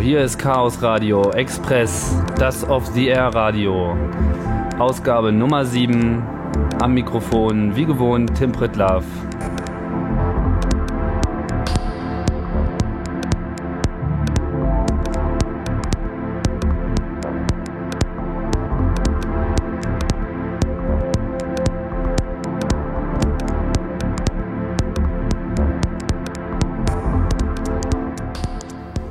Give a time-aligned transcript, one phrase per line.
[0.00, 3.96] Hier ist Chaos Radio Express, das Off-the-Air Radio.
[4.78, 6.22] Ausgabe Nummer 7.
[6.80, 9.04] Am Mikrofon, wie gewohnt, Tim Pritlaff.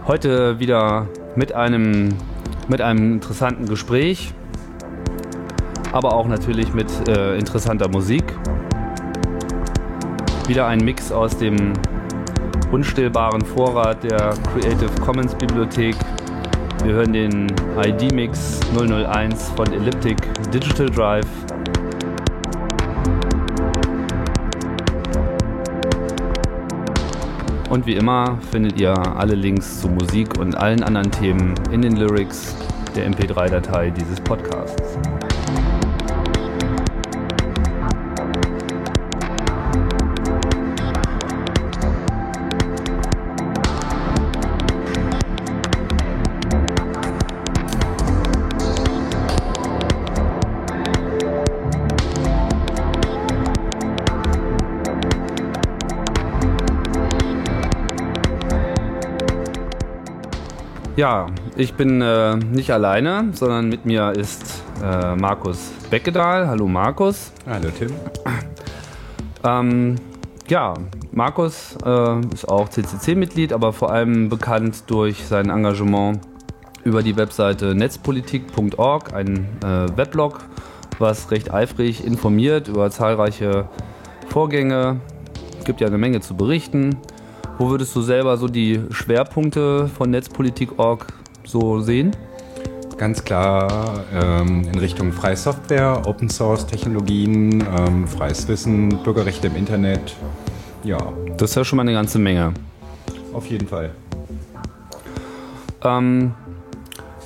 [0.08, 2.16] Heute wieder mit einem,
[2.70, 4.34] mit einem interessanten Gespräch,
[5.92, 8.24] aber auch natürlich mit äh, interessanter Musik.
[10.48, 11.74] Wieder ein Mix aus dem
[12.72, 15.98] unstillbaren Vorrat der Creative Commons Bibliothek.
[16.86, 20.16] Wir hören den ID-Mix 001 von Elliptic
[20.54, 21.28] Digital Drive.
[27.70, 31.98] Und wie immer findet ihr alle Links zu Musik und allen anderen Themen in den
[31.98, 32.56] Lyrics
[32.96, 34.98] der MP3-Datei dieses Podcasts.
[60.98, 66.48] Ja, ich bin äh, nicht alleine, sondern mit mir ist äh, Markus Beckedahl.
[66.48, 67.32] Hallo Markus.
[67.46, 67.92] Hallo Tim.
[69.44, 69.96] Ähm,
[70.48, 70.74] ja,
[71.12, 76.20] Markus äh, ist auch CCC-Mitglied, aber vor allem bekannt durch sein Engagement
[76.84, 80.40] über die Webseite netzpolitik.org, ein äh, Weblog,
[80.98, 83.70] was recht eifrig informiert über zahlreiche
[84.30, 85.00] Vorgänge.
[85.60, 86.98] Es gibt ja eine Menge zu berichten.
[87.58, 91.08] Wo würdest du selber so die Schwerpunkte von Netzpolitik.org
[91.44, 92.12] so sehen?
[92.98, 99.56] Ganz klar ähm, in Richtung freie Software, Open Source Technologien, ähm, freies Wissen, Bürgerrechte im
[99.56, 100.16] Internet.
[100.84, 100.98] Ja.
[101.38, 102.54] Das ist ja schon mal eine ganze Menge.
[103.34, 103.92] Auf jeden Fall.
[105.84, 106.34] Ähm,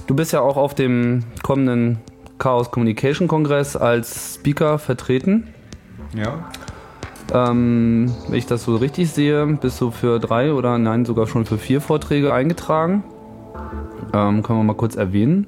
[0.08, 2.00] du bist ja auch auf dem kommenden
[2.38, 5.48] Chaos Communication Kongress als Speaker vertreten.
[6.16, 6.50] Ja.
[7.34, 11.46] Ähm, wenn ich das so richtig sehe, bist du für drei oder nein, sogar schon
[11.46, 13.04] für vier Vorträge eingetragen.
[14.14, 15.48] Ähm, können wir mal kurz erwähnen.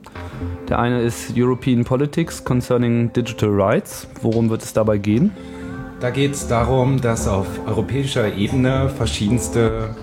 [0.69, 4.07] Der eine ist European Politics Concerning Digital Rights.
[4.21, 5.31] Worum wird es dabei gehen?
[5.99, 9.95] Da geht es darum, dass auf europäischer Ebene verschiedenste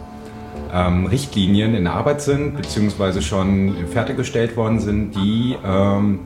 [0.73, 6.21] ähm, Richtlinien in Arbeit sind, beziehungsweise schon fertiggestellt worden sind, die ähm,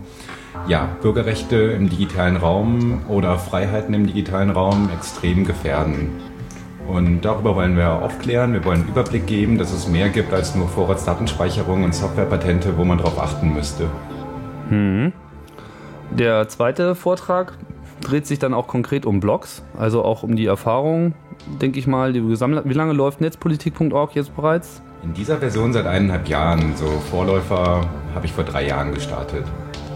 [0.66, 6.10] ja, Bürgerrechte im digitalen Raum oder Freiheiten im digitalen Raum extrem gefährden.
[6.86, 10.54] Und darüber wollen wir aufklären, wir wollen einen Überblick geben, dass es mehr gibt als
[10.54, 13.88] nur Vorratsdatenspeicherung und Softwarepatente, wo man darauf achten müsste.
[14.68, 15.12] Hm.
[16.10, 17.56] Der zweite Vortrag
[18.02, 21.14] dreht sich dann auch konkret um Blogs, also auch um die Erfahrung,
[21.60, 24.82] denke ich mal, die gesammelt Wie lange läuft netzpolitik.org jetzt bereits?
[25.02, 26.76] In dieser Version seit eineinhalb Jahren.
[26.76, 27.82] So Vorläufer
[28.14, 29.44] habe ich vor drei Jahren gestartet.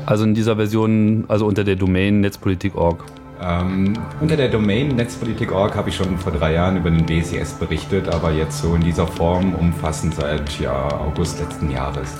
[0.08, 3.04] Also in dieser Version, also unter der Domain netzpolitik.org.
[3.42, 3.92] Ähm,
[4.22, 8.32] unter der Domain netzpolitik.org habe ich schon vor drei Jahren über den WSIS berichtet, aber
[8.32, 12.16] jetzt so in dieser Form umfassend seit ja, August letzten Jahres.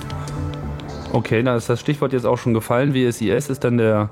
[1.13, 2.93] Okay, da ist das Stichwort jetzt auch schon gefallen.
[2.93, 4.11] WSIS ist dann der,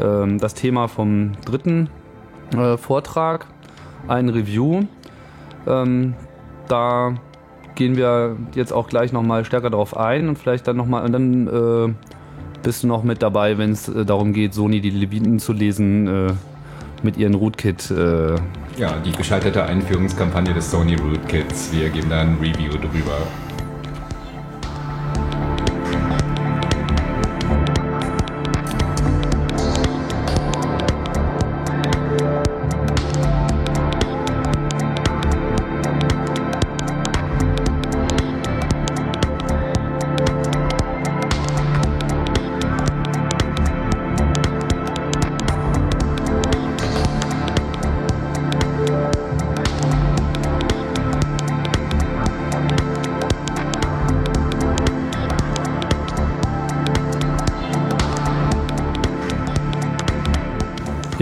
[0.00, 1.90] ähm, das Thema vom dritten
[2.56, 3.46] äh, Vortrag,
[4.08, 4.82] ein Review.
[5.68, 6.14] Ähm,
[6.66, 7.14] da
[7.76, 11.46] gehen wir jetzt auch gleich nochmal stärker darauf ein und vielleicht dann nochmal und dann
[11.46, 11.94] äh,
[12.62, 16.06] bist du noch mit dabei, wenn es äh, darum geht, Sony die Leviten zu lesen
[16.06, 16.32] äh,
[17.02, 17.90] mit ihren Rootkit.
[17.90, 18.36] Äh.
[18.78, 21.72] Ja, die gescheiterte Einführungskampagne des Sony Rootkits.
[21.72, 23.18] Wir geben da ein Review drüber.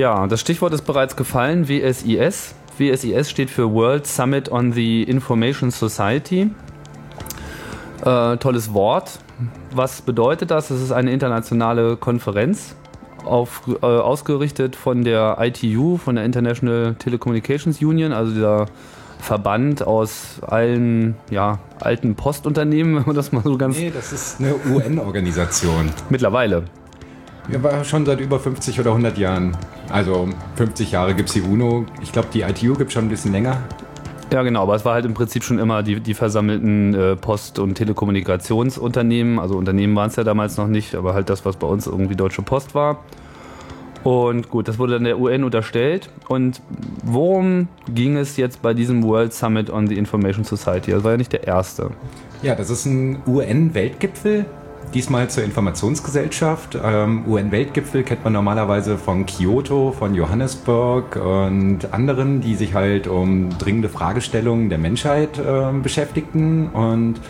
[0.01, 2.55] Ja, das Stichwort ist bereits gefallen, WSIS.
[2.79, 6.51] WSIS steht für World Summit on the Information Society.
[8.03, 9.19] Äh, tolles Wort.
[9.75, 10.71] Was bedeutet das?
[10.71, 12.77] Es ist eine internationale Konferenz,
[13.27, 18.67] auf, äh, ausgerichtet von der ITU, von der International Telecommunications Union, also dieser
[19.19, 23.77] Verband aus allen ja, alten Postunternehmen, wenn man das mal so ganz.
[23.77, 25.91] Nee, das ist eine UN-Organisation.
[26.09, 26.65] Mittlerweile.
[27.49, 29.57] Ja, war schon seit über 50 oder 100 Jahren.
[29.89, 31.87] Also 50 Jahre gibt es die UNO.
[32.03, 33.59] Ich glaube, die ITU gibt es schon ein bisschen länger.
[34.33, 37.59] Ja, genau, aber es war halt im Prinzip schon immer die, die versammelten äh, Post-
[37.59, 39.41] und Telekommunikationsunternehmen.
[39.41, 42.15] Also Unternehmen waren es ja damals noch nicht, aber halt das, was bei uns irgendwie
[42.15, 42.99] Deutsche Post war.
[44.05, 46.09] Und gut, das wurde dann der UN unterstellt.
[46.29, 46.63] Und
[47.05, 50.93] worum ging es jetzt bei diesem World Summit on the Information Society?
[50.93, 51.91] Das war ja nicht der erste.
[52.43, 54.47] Ja, das ist ein UN-Weltgipfel,
[54.95, 56.79] diesmal zur Informationsgesellschaft.
[56.83, 63.51] Ähm, UN-Weltgipfel kennt man normalerweise von Kyoto, von Johannesburg und anderen, die sich halt um
[63.59, 66.69] dringende Fragestellungen der Menschheit äh, beschäftigten.
[66.69, 67.21] Und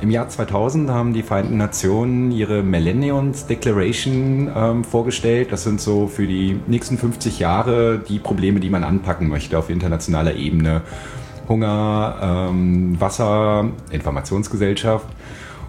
[0.00, 5.50] im Jahr 2000 haben die Vereinten Nationen ihre Millenniums Declaration ähm, vorgestellt.
[5.50, 9.70] Das sind so für die nächsten 50 Jahre die Probleme, die man anpacken möchte auf
[9.70, 10.82] internationaler Ebene.
[11.48, 15.06] Hunger, ähm, Wasser, Informationsgesellschaft.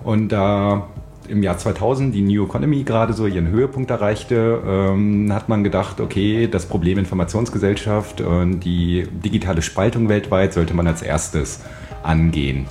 [0.04, 0.88] Und da
[1.30, 6.02] im Jahr 2000 die New Economy gerade so ihren Höhepunkt erreichte, ähm, hat man gedacht,
[6.02, 11.62] okay, das Problem Informationsgesellschaft und die digitale Spaltung weltweit sollte man als erstes
[12.04, 12.66] angehen.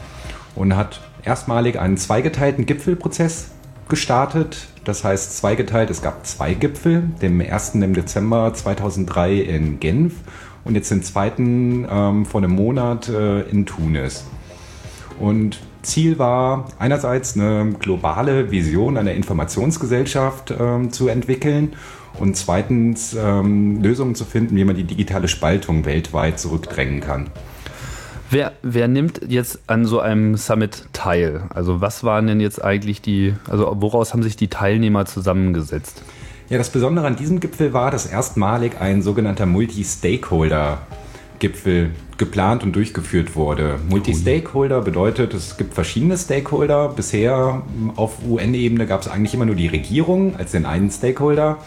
[0.55, 3.51] Und hat erstmalig einen zweigeteilten Gipfelprozess
[3.89, 4.69] gestartet.
[4.85, 10.15] Das heißt zweigeteilt, es gab zwei Gipfel, den ersten im Dezember 2003 in Genf
[10.65, 14.25] und jetzt den zweiten ähm, vor einem Monat äh, in Tunis.
[15.19, 21.75] Und Ziel war einerseits eine globale Vision einer Informationsgesellschaft ähm, zu entwickeln
[22.19, 27.31] und zweitens ähm, Lösungen zu finden, wie man die digitale Spaltung weltweit zurückdrängen kann.
[28.31, 31.45] Wer, wer nimmt jetzt an so einem Summit teil?
[31.49, 36.03] Also was waren denn jetzt eigentlich die, also woraus haben sich die Teilnehmer zusammengesetzt?
[36.51, 39.47] Ja, das Besondere an diesem Gipfel war, dass erstmalig ein sogenannter
[41.39, 43.79] Multi-Stakeholder-Gipfel geplant und durchgeführt wurde.
[43.89, 46.89] Multi-Stakeholder bedeutet, es gibt verschiedene Stakeholder.
[46.89, 47.63] Bisher
[47.97, 51.59] auf UN-Ebene gab es eigentlich immer nur die Regierung als den einen Stakeholder.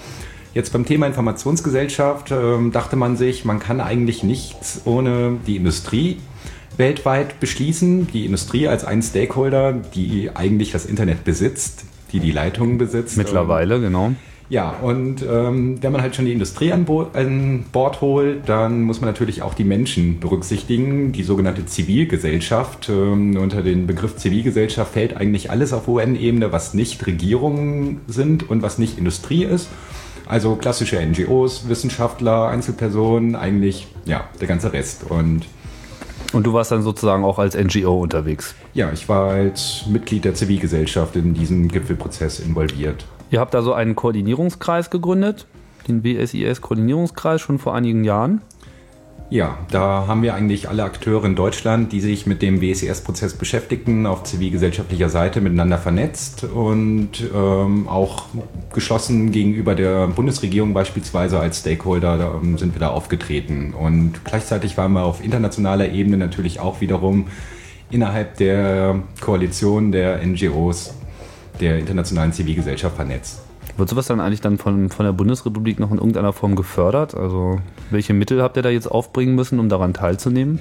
[0.54, 6.18] Jetzt beim Thema Informationsgesellschaft äh, dachte man sich, man kann eigentlich nichts ohne die Industrie
[6.76, 8.08] weltweit beschließen.
[8.08, 13.16] Die Industrie als ein Stakeholder, die eigentlich das Internet besitzt, die die Leitungen besitzt.
[13.16, 14.12] Mittlerweile, ähm, genau.
[14.52, 18.82] Ja, und ähm, wenn man halt schon die Industrie an, Bo an, Bord holt, dann
[18.82, 22.90] muss man natürlich auch die Menschen berücksichtigen, die sogenannte Zivilgesellschaft.
[22.90, 28.62] Ähm, unter den Begriff Zivilgesellschaft fällt eigentlich alles auf UN-Ebene, was nicht Regierungen sind und
[28.62, 29.70] was nicht Industrie ist.
[30.28, 35.10] Also klassische NGOs, Wissenschaftler, Einzelpersonen, eigentlich ja der ganze Rest.
[35.10, 35.46] Und
[36.34, 38.54] und du warst dann sozusagen auch als NGO unterwegs?
[38.74, 43.06] Ja, ich war als Mitglied der Zivilgesellschaft in diesem Gipfelprozess involviert.
[43.32, 45.48] Ihr habt also einen Koordinierungskreis gegründet,
[45.88, 48.42] den WSIS-Koordinierungskreis, schon vor einigen Jahren.
[49.30, 54.06] Ja, da haben wir eigentlich alle Akteure in Deutschland, die sich mit dem WSES-Prozess beschäftigten,
[54.06, 58.26] auf zivilgesellschaftlicher Seite miteinander vernetzt und ähm, auch
[58.74, 63.74] geschlossen gegenüber der Bundesregierung beispielsweise als Stakeholder da, ähm, sind wir da aufgetreten.
[63.74, 67.28] Und gleichzeitig waren wir auf internationaler Ebene natürlich auch wiederum
[67.90, 70.94] innerhalb der Koalition der NGOs
[71.62, 73.42] der internationalen Zivilgesellschaft vernetzt.
[73.78, 77.16] Wird sowas dann eigentlich dann von, von der Bundesrepublik noch in irgendeiner Form gefördert?
[77.16, 80.60] Also welche Mittel habt ihr da jetzt aufbringen müssen, um daran teilzunehmen?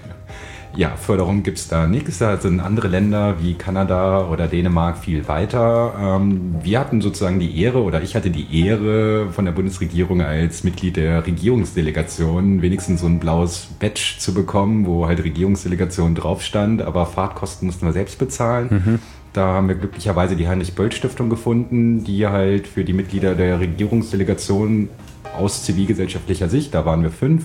[0.77, 2.19] Ja, Förderung gibt es da nichts.
[2.19, 5.95] Da sind andere Länder wie Kanada oder Dänemark viel weiter.
[6.01, 10.63] Ähm, wir hatten sozusagen die Ehre oder ich hatte die Ehre von der Bundesregierung als
[10.63, 16.83] Mitglied der Regierungsdelegation wenigstens so ein blaues Badge zu bekommen, wo halt Regierungsdelegation drauf stand,
[16.83, 18.69] aber Fahrtkosten mussten wir selbst bezahlen.
[18.71, 18.99] Mhm.
[19.33, 24.89] Da haben wir glücklicherweise die Heinrich-Böll-Stiftung gefunden, die halt für die Mitglieder der Regierungsdelegation
[25.37, 27.45] aus zivilgesellschaftlicher Sicht, da waren wir fünf,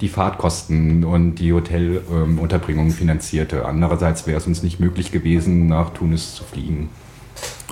[0.00, 3.66] die Fahrtkosten und die Hotelunterbringung ähm, finanzierte.
[3.66, 6.88] Andererseits wäre es uns nicht möglich gewesen, nach Tunis zu fliegen.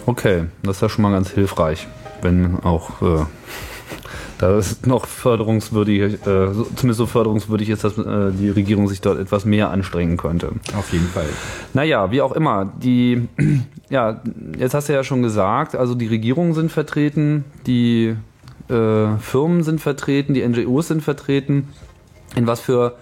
[0.07, 1.87] Okay, das ist ja schon mal ganz hilfreich,
[2.23, 3.25] wenn auch äh,
[4.43, 6.17] da ist noch förderungswürdig, äh,
[6.75, 10.51] zumindest so förderungswürdig ist, dass äh, die Regierung sich dort etwas mehr anstrengen könnte.
[10.77, 11.29] Auf jeden Fall.
[11.75, 13.29] Naja, wie auch immer, die,
[13.89, 14.21] ja,
[14.59, 18.17] jetzt hast du ja schon gesagt, also die Regierungen sind vertreten, die
[18.69, 21.69] äh, Firmen sind vertreten, die NGOs sind vertreten.
[22.35, 22.97] In was für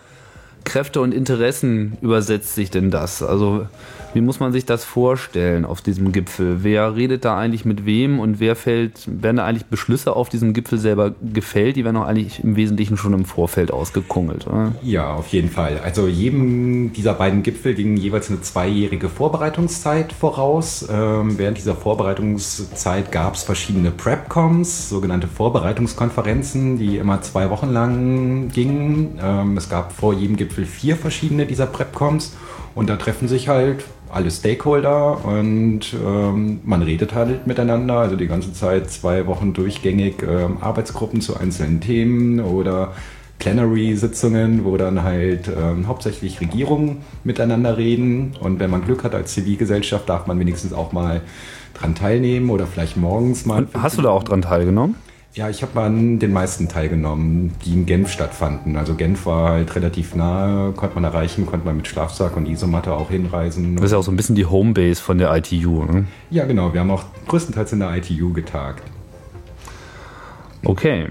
[0.64, 3.22] Kräfte und Interessen übersetzt sich denn das?
[3.22, 3.66] Also
[4.12, 6.58] wie muss man sich das vorstellen auf diesem Gipfel?
[6.62, 10.52] Wer redet da eigentlich mit wem und wer fällt, werden da eigentlich Beschlüsse auf diesem
[10.52, 11.76] Gipfel selber gefällt?
[11.76, 14.72] Die werden auch eigentlich im Wesentlichen schon im Vorfeld ausgekungelt, oder?
[14.82, 15.80] Ja, auf jeden Fall.
[15.84, 20.88] Also jedem dieser beiden Gipfel ging jeweils eine zweijährige Vorbereitungszeit voraus.
[20.90, 28.48] Ähm, während dieser Vorbereitungszeit gab es verschiedene Prepcoms, sogenannte Vorbereitungskonferenzen, die immer zwei Wochen lang
[28.48, 29.18] gingen.
[29.22, 32.32] Ähm, es gab vor jedem Gipfel vier verschiedene dieser PrEPCOMs
[32.74, 38.26] und da treffen sich halt alle Stakeholder und ähm, man redet halt miteinander, also die
[38.26, 42.92] ganze Zeit zwei Wochen durchgängig ähm, Arbeitsgruppen zu einzelnen Themen oder
[43.38, 49.32] Plenary-Sitzungen, wo dann halt ähm, hauptsächlich Regierungen miteinander reden und wenn man Glück hat als
[49.32, 51.22] Zivilgesellschaft, darf man wenigstens auch mal
[51.74, 53.66] dran teilnehmen oder vielleicht morgens mal.
[53.74, 54.96] Hast du da auch dran teilgenommen?
[55.32, 58.76] Ja, ich habe an den meisten teilgenommen, die in Genf stattfanden.
[58.76, 62.92] Also Genf war halt relativ nahe, konnte man erreichen, konnte man mit Schlafsack und Isomatte
[62.92, 63.76] auch hinreisen.
[63.76, 66.06] Das ist ja auch so ein bisschen die Homebase von der ITU, ne?
[66.30, 66.72] Ja, genau.
[66.72, 68.82] Wir haben auch größtenteils in der ITU getagt.
[70.64, 71.06] Okay.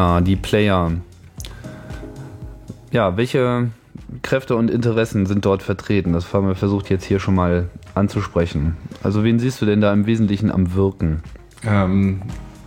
[0.00, 0.92] Ja, die Player.
[2.90, 3.68] Ja, welche
[4.22, 6.14] Kräfte und Interessen sind dort vertreten?
[6.14, 8.78] Das haben wir versucht jetzt hier schon mal anzusprechen.
[9.02, 11.22] Also wen siehst du denn da im Wesentlichen am Wirken?
[11.66, 12.22] Ähm,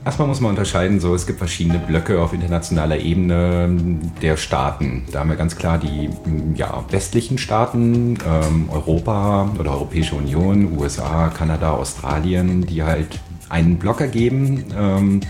[0.06, 3.80] erstmal muss man unterscheiden, so es gibt verschiedene Blöcke auf internationaler Ebene
[4.22, 5.06] der Staaten.
[5.12, 6.12] Da haben wir ganz klar die
[6.54, 14.02] ja, westlichen Staaten, ähm, Europa oder Europäische Union, USA, Kanada, Australien, die halt einen Block
[14.02, 14.66] ergeben.
[14.78, 15.22] Ähm,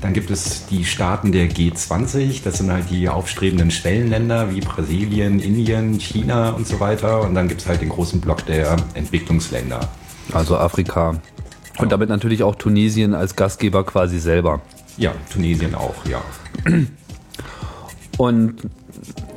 [0.00, 5.40] dann gibt es die Staaten der G20, das sind halt die aufstrebenden Schwellenländer wie Brasilien,
[5.40, 7.22] Indien, China und so weiter.
[7.22, 9.80] Und dann gibt es halt den großen Block der Entwicklungsländer.
[10.32, 11.20] Also Afrika.
[11.78, 14.60] Und damit natürlich auch Tunesien als Gastgeber quasi selber.
[14.96, 16.22] Ja, Tunesien auch, ja.
[18.16, 18.56] Und,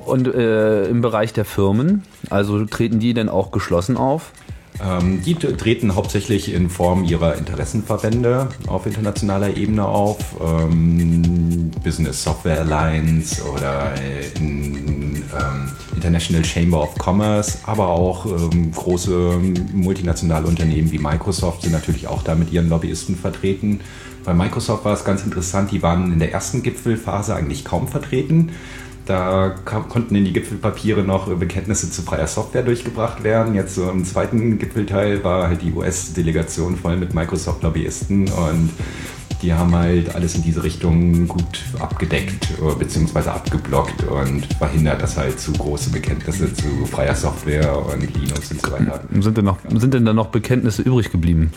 [0.05, 4.31] und äh, im Bereich der Firmen, also treten die denn auch geschlossen auf?
[4.84, 10.17] Ähm, die treten hauptsächlich in Form ihrer Interessenverbände auf internationaler Ebene auf.
[10.41, 13.93] Ähm, Business Software Alliance oder
[14.36, 19.39] in, ähm, International Chamber of Commerce, aber auch ähm, große
[19.74, 23.79] multinationale Unternehmen wie Microsoft sind natürlich auch da mit ihren Lobbyisten vertreten.
[24.24, 28.51] Bei Microsoft war es ganz interessant, die waren in der ersten Gipfelphase eigentlich kaum vertreten.
[29.07, 33.55] Da konnten in die Gipfelpapiere noch Bekenntnisse zu freier Software durchgebracht werden.
[33.55, 38.69] Jetzt so im zweiten Gipfelteil war halt die US-Delegation voll mit Microsoft-Lobbyisten und
[39.41, 43.29] die haben halt alles in diese Richtung gut abgedeckt äh, bzw.
[43.29, 48.71] abgeblockt und verhindert, dass halt zu große Bekenntnisse zu freier Software und Linux und so
[48.71, 48.99] weiter.
[49.19, 51.51] Sind denn, noch, sind denn da noch Bekenntnisse übrig geblieben?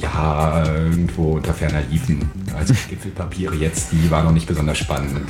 [0.00, 2.28] Ja, irgendwo unter ferner Liefen.
[2.56, 5.20] Also Gipfelpapiere jetzt, die waren noch nicht besonders spannend.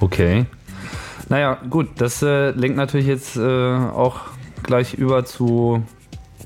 [0.00, 0.46] Okay.
[1.28, 4.20] Naja, gut, das äh, lenkt natürlich jetzt äh, auch
[4.62, 5.82] gleich über zu,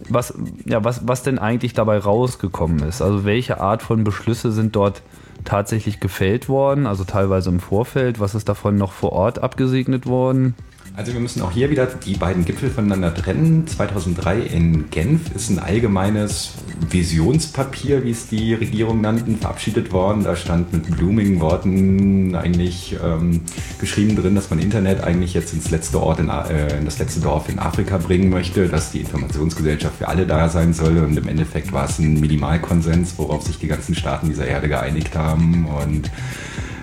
[0.09, 3.03] was, ja, was, was denn eigentlich dabei rausgekommen ist.
[3.03, 5.03] Also welche Art von Beschlüsse sind dort
[5.45, 10.55] tatsächlich gefällt worden, also teilweise im Vorfeld, was ist davon noch vor Ort abgesegnet worden?
[10.97, 13.69] Also wir müssen auch hier wieder die beiden Gipfel voneinander trennen.
[13.69, 16.55] 2003 in Genf ist ein allgemeines
[16.91, 20.25] Visionspapier, wie es die Regierung nannten, verabschiedet worden.
[20.25, 23.43] Da stand mit blumigen Worten eigentlich ähm,
[23.81, 27.21] geschrieben drin, dass man Internet eigentlich jetzt ins letzte Ort in, äh, in das letzte
[27.21, 30.99] Dorf in Afrika bringen möchte, dass die Informationsgesellschaft für alle da sein soll.
[30.99, 35.17] Und im Endeffekt war es ein Minimalkonsens, worauf sich die ganzen Staaten dieser Erde geeinigt
[35.17, 35.67] haben.
[35.67, 36.11] Und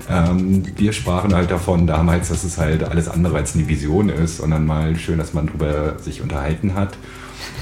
[0.09, 4.37] ähm, wir sprachen halt davon damals, dass es halt alles andere als eine Vision ist,
[4.37, 6.97] sondern mal schön, dass man darüber sich unterhalten hat.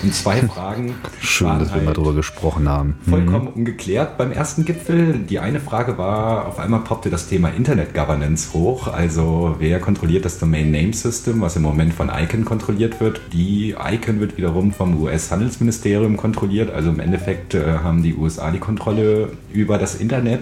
[0.02, 0.96] Und zwei Fragen.
[1.20, 2.96] Schön, dass wir halt mal drüber gesprochen haben.
[3.10, 3.54] Vollkommen mhm.
[3.54, 5.20] ungeklärt beim ersten Gipfel.
[5.20, 8.88] Die eine Frage war, auf einmal poppte das Thema Internet Governance hoch.
[8.88, 13.22] Also wer kontrolliert das Domain Name System, was im Moment von ICANN kontrolliert wird.
[13.32, 16.74] Die ICANN wird wiederum vom US-Handelsministerium kontrolliert.
[16.74, 20.42] Also im Endeffekt äh, haben die USA die Kontrolle über das Internet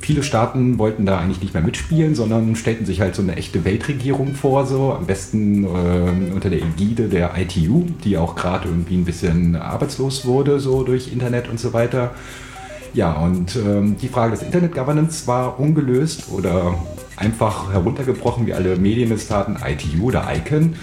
[0.00, 3.64] viele Staaten wollten da eigentlich nicht mehr mitspielen, sondern stellten sich halt so eine echte
[3.64, 8.96] Weltregierung vor, so am besten äh, unter der Ägide der ITU, die auch gerade irgendwie
[8.96, 12.12] ein bisschen arbeitslos wurde, so durch Internet und so weiter.
[12.94, 16.74] Ja, und ähm, die Frage des Internet Governance war ungelöst oder
[17.16, 20.74] einfach heruntergebrochen, wie alle Medien es taten, ITU oder ICANN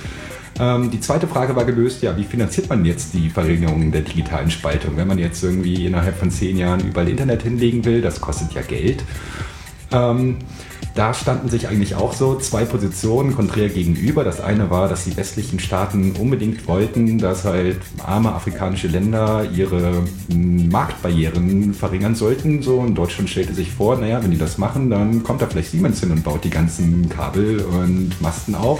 [0.58, 4.50] Ähm, die zweite Frage war gelöst, ja, wie finanziert man jetzt die Verringerung der digitalen
[4.50, 4.96] Spaltung?
[4.96, 8.62] Wenn man jetzt irgendwie innerhalb von zehn Jahren überall Internet hinlegen will, das kostet ja
[8.62, 9.04] Geld.
[9.92, 10.38] Ähm,
[10.96, 14.24] da standen sich eigentlich auch so zwei Positionen konträr gegenüber.
[14.24, 20.04] Das eine war, dass die westlichen Staaten unbedingt wollten, dass halt arme afrikanische Länder ihre
[20.30, 22.62] Marktbarrieren verringern sollten.
[22.62, 25.72] So, und Deutschland stellte sich vor, naja, wenn die das machen, dann kommt da vielleicht
[25.72, 28.80] Siemens hin und baut die ganzen Kabel und Masten auf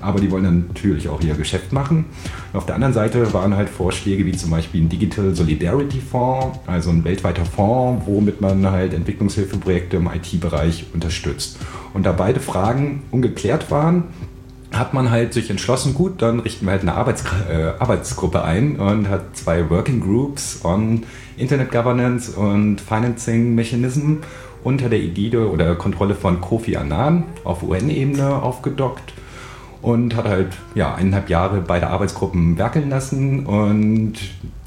[0.00, 2.06] aber die wollen dann natürlich auch ihr Geschäft machen.
[2.52, 6.58] Und auf der anderen Seite waren halt Vorschläge wie zum Beispiel ein Digital Solidarity Fonds,
[6.66, 11.58] also ein weltweiter Fonds, womit man halt Entwicklungshilfeprojekte im IT-Bereich unterstützt.
[11.94, 14.04] Und da beide Fragen ungeklärt waren,
[14.72, 18.76] hat man halt sich entschlossen, gut, dann richten wir halt eine Arbeits äh, Arbeitsgruppe ein
[18.76, 21.04] und hat zwei Working Groups on
[21.36, 24.16] Internet Governance und Financing Mechanism
[24.64, 29.12] unter der Ägide oder Kontrolle von Kofi Annan auf UN-Ebene aufgedockt
[29.86, 33.46] und hat halt ja, eineinhalb Jahre beide Arbeitsgruppen werkeln lassen.
[33.46, 34.14] Und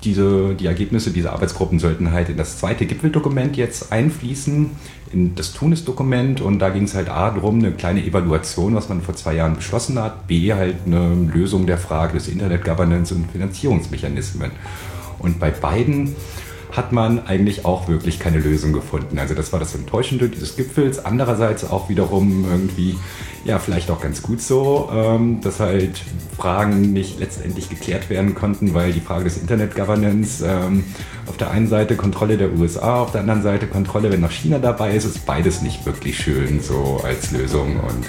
[0.05, 4.69] diese, die Ergebnisse dieser Arbeitsgruppen sollten halt in das zweite Gipfeldokument jetzt einfließen,
[5.11, 6.39] in das Tunis-Dokument.
[6.39, 9.55] Und da ging es halt A darum, eine kleine Evaluation, was man vor zwei Jahren
[9.55, 14.51] beschlossen hat, B halt eine Lösung der Frage des Internet-Governance und Finanzierungsmechanismen.
[15.19, 16.15] Und bei beiden
[16.71, 19.17] hat man eigentlich auch wirklich keine Lösung gefunden.
[19.17, 21.03] Also das war das Enttäuschende dieses Gipfels.
[21.03, 22.95] Andererseits auch wiederum irgendwie,
[23.43, 26.01] ja, vielleicht auch ganz gut so, ähm, dass halt
[26.37, 30.83] Fragen nicht letztendlich geklärt werden konnten, weil die Frage des Internet-Governance ähm,
[31.25, 34.59] auf der einen Seite Kontrolle der USA, auf der anderen Seite Kontrolle, wenn noch China
[34.59, 38.05] dabei ist, ist beides nicht wirklich schön so als Lösung und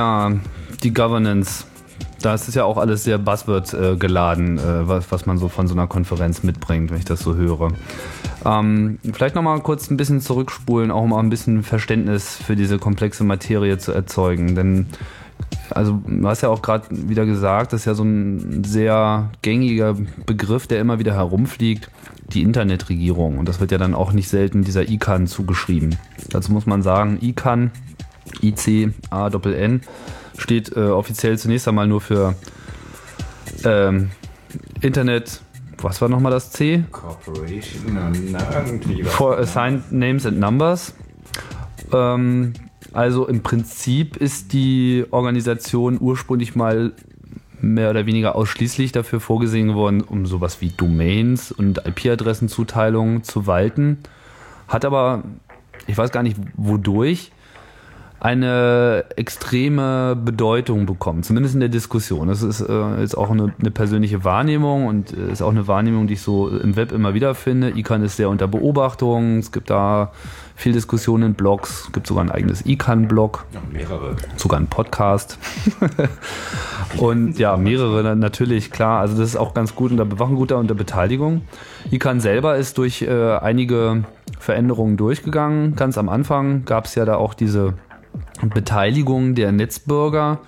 [0.00, 0.32] Ja,
[0.82, 1.66] die Governance.
[2.22, 5.48] Da ist es ja auch alles sehr Buzzword äh, geladen, äh, was, was man so
[5.48, 7.68] von so einer Konferenz mitbringt, wenn ich das so höre.
[8.46, 13.24] Ähm, vielleicht nochmal kurz ein bisschen zurückspulen, auch um ein bisschen Verständnis für diese komplexe
[13.24, 14.54] Materie zu erzeugen.
[14.54, 14.86] Denn
[15.68, 19.96] also du hast ja auch gerade wieder gesagt, das ist ja so ein sehr gängiger
[20.24, 21.90] Begriff, der immer wieder herumfliegt,
[22.32, 23.36] die Internetregierung.
[23.36, 25.96] Und das wird ja dann auch nicht selten dieser ICANN zugeschrieben.
[26.30, 27.70] Dazu muss man sagen, ICANN
[28.42, 29.82] ICANN
[30.36, 32.34] steht äh, offiziell zunächst einmal nur für
[33.64, 34.10] ähm,
[34.80, 35.40] Internet.
[35.78, 36.84] Was war nochmal das C?
[36.90, 40.94] Corporation, irgendwie For Assigned Names and Numbers.
[41.92, 42.52] Ähm,
[42.92, 46.92] also im Prinzip ist die Organisation ursprünglich mal
[47.60, 53.98] mehr oder weniger ausschließlich dafür vorgesehen geworden, um sowas wie Domains und IP-Adressenzuteilungen zu walten.
[54.66, 55.24] Hat aber,
[55.86, 57.32] ich weiß gar nicht wodurch,
[58.20, 62.28] eine extreme Bedeutung bekommen, zumindest in der Diskussion.
[62.28, 66.06] Das ist äh, jetzt auch eine, eine, persönliche Wahrnehmung und äh, ist auch eine Wahrnehmung,
[66.06, 67.70] die ich so im Web immer wieder finde.
[67.70, 70.12] ICANN ist sehr unter Beobachtung, es gibt da
[70.54, 73.46] viel Diskussionen in Blogs, es gibt sogar ein eigenes ICANN-Blog.
[73.54, 74.16] Ja, mehrere.
[74.36, 75.38] Sogar ein Podcast.
[76.98, 79.00] und ja, mehrere natürlich, klar.
[79.00, 81.40] Also das ist auch ganz gut unter Bewachung, guter unter Beteiligung.
[81.90, 84.04] ICANN selber ist durch äh, einige
[84.38, 85.74] Veränderungen durchgegangen.
[85.74, 87.74] Ganz am Anfang gab es ja da auch diese
[88.48, 90.38] Beteiligung der Netzbürger.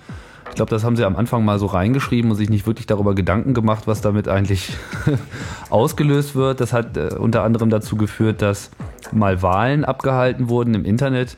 [0.49, 3.15] Ich glaube, das haben sie am Anfang mal so reingeschrieben und sich nicht wirklich darüber
[3.15, 4.75] Gedanken gemacht, was damit eigentlich
[5.69, 6.61] ausgelöst wird.
[6.61, 8.69] Das hat äh, unter anderem dazu geführt, dass
[9.11, 11.37] mal Wahlen abgehalten wurden im Internet,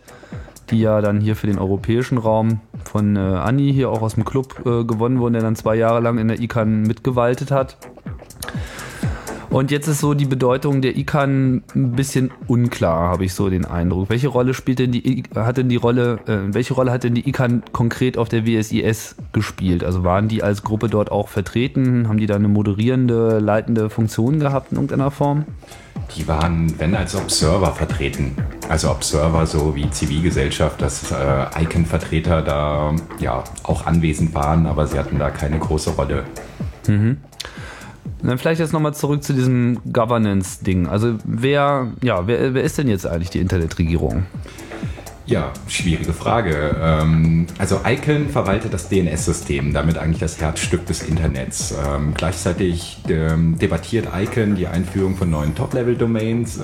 [0.69, 4.25] die ja dann hier für den europäischen Raum von äh, Anni hier auch aus dem
[4.25, 7.77] Club äh, gewonnen wurden, der dann zwei Jahre lang in der ICANN mitgewaltet hat.
[9.55, 13.63] Und jetzt ist so die Bedeutung der ICANN ein bisschen unklar, habe ich so den
[13.63, 14.09] Eindruck.
[14.09, 17.29] Welche Rolle spielt denn die hat denn die Rolle, äh, welche Rolle hat denn die
[17.29, 19.85] ICANN konkret auf der WSIS gespielt?
[19.85, 22.09] Also waren die als Gruppe dort auch vertreten?
[22.09, 25.45] Haben die da eine moderierende, leitende Funktion gehabt in irgendeiner Form?
[26.17, 28.35] Die waren, wenn als Observer vertreten.
[28.67, 34.99] Also Observer so wie Zivilgesellschaft, dass äh, ICANN-Vertreter da ja auch anwesend waren, aber sie
[34.99, 36.25] hatten da keine große Rolle.
[36.89, 37.19] Mhm.
[38.21, 40.87] Dann vielleicht jetzt nochmal zurück zu diesem Governance-Ding.
[40.87, 44.25] Also wer, ja, wer, wer ist denn jetzt eigentlich die Internetregierung?
[45.27, 46.75] Ja, schwierige Frage.
[46.79, 51.73] Ähm, also Icon verwaltet das DNS-System, damit eigentlich das Herzstück des Internets.
[51.85, 56.59] Ähm, gleichzeitig ähm, debattiert Icon die Einführung von neuen Top-Level-Domains.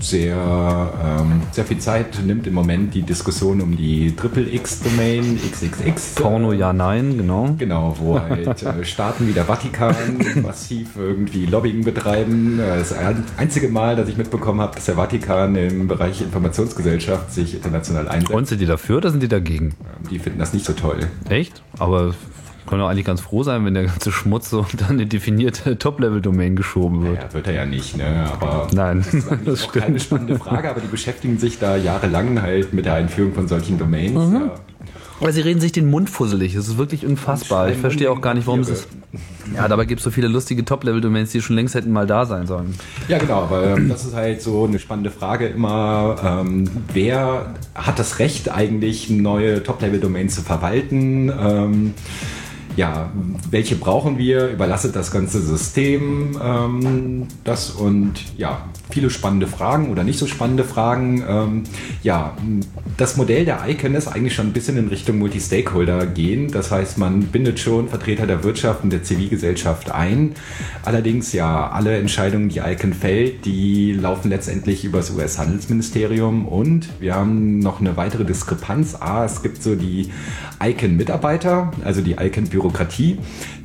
[0.00, 6.14] sehr, sehr viel Zeit nimmt im Moment die Diskussion um die Triple-X-Domain, XXX.
[6.14, 7.54] Porno, ja, nein, genau.
[7.58, 9.94] Genau, wo halt äh, Staaten wie der Vatikan
[10.42, 12.58] massiv irgendwie Lobbying betreiben.
[12.60, 12.94] Äh, das
[13.36, 18.32] einzige Mal, dass ich mitbekommen habe, dass der Vatikan im Bereich Informationsgesellschaft sich international einsetzt.
[18.32, 19.74] Und sind die dafür oder sind die dagegen?
[19.80, 21.00] Ähm, die finden das nicht so toll.
[21.28, 21.62] Echt?
[21.78, 22.14] Aber
[22.66, 26.56] können wir eigentlich ganz froh sein, wenn der ganze Schmutz so unter eine definierte Top-Level-Domain
[26.56, 27.22] geschoben wird.
[27.22, 28.28] Ja, wird er ja nicht, ne?
[28.32, 32.40] Aber Nein, das ist das auch keine spannende Frage, aber die beschäftigen sich da jahrelang
[32.40, 34.12] halt mit der Einführung von solchen Domains.
[34.12, 34.34] Mhm.
[34.34, 34.54] Ja.
[35.20, 36.54] Aber sie reden sich den Mund fusselig.
[36.54, 37.70] Es ist wirklich unfassbar.
[37.70, 38.88] Ich verstehe auch gar nicht, warum es ist.
[39.54, 42.46] Ja, dabei gibt es so viele lustige Top-Level-Domains, die schon längst hätten mal da sein
[42.46, 42.74] sollen.
[43.08, 46.16] Ja, genau, aber ähm, das ist halt so eine spannende Frage immer.
[46.24, 51.30] Ähm, wer hat das Recht eigentlich, neue Top-Level-Domains zu verwalten?
[51.38, 51.94] Ähm,
[52.76, 53.10] ja,
[53.50, 54.48] welche brauchen wir?
[54.48, 60.64] Überlasset das ganze System ähm, das und ja, viele spannende Fragen oder nicht so spannende
[60.64, 61.24] Fragen.
[61.26, 61.62] Ähm,
[62.02, 62.36] ja,
[62.96, 66.50] das Modell der ICANN ist eigentlich schon ein bisschen in Richtung Multi-Stakeholder gehen.
[66.50, 70.34] Das heißt, man bindet schon Vertreter der Wirtschaft und der Zivilgesellschaft ein.
[70.84, 77.14] Allerdings ja, alle Entscheidungen, die ICANN fällt, die laufen letztendlich über das US-Handelsministerium und wir
[77.14, 78.96] haben noch eine weitere Diskrepanz.
[79.00, 80.10] A, es gibt so die
[80.62, 82.12] ICANN-Mitarbeiter, also die
[82.62, 83.18] ICANN-Bürokratie,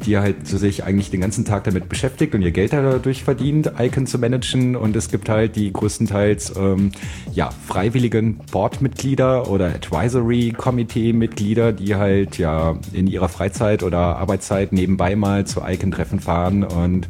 [0.06, 3.72] die halt so sich eigentlich den ganzen Tag damit beschäftigt und ihr Geld dadurch verdient,
[3.78, 6.92] ICANN zu managen und es gibt halt die größtenteils ähm,
[7.34, 15.16] ja, freiwilligen Boardmitglieder oder Advisory Committee-Mitglieder, die halt ja in ihrer Freizeit oder Arbeitszeit nebenbei
[15.16, 17.08] mal zu Icon-Treffen fahren und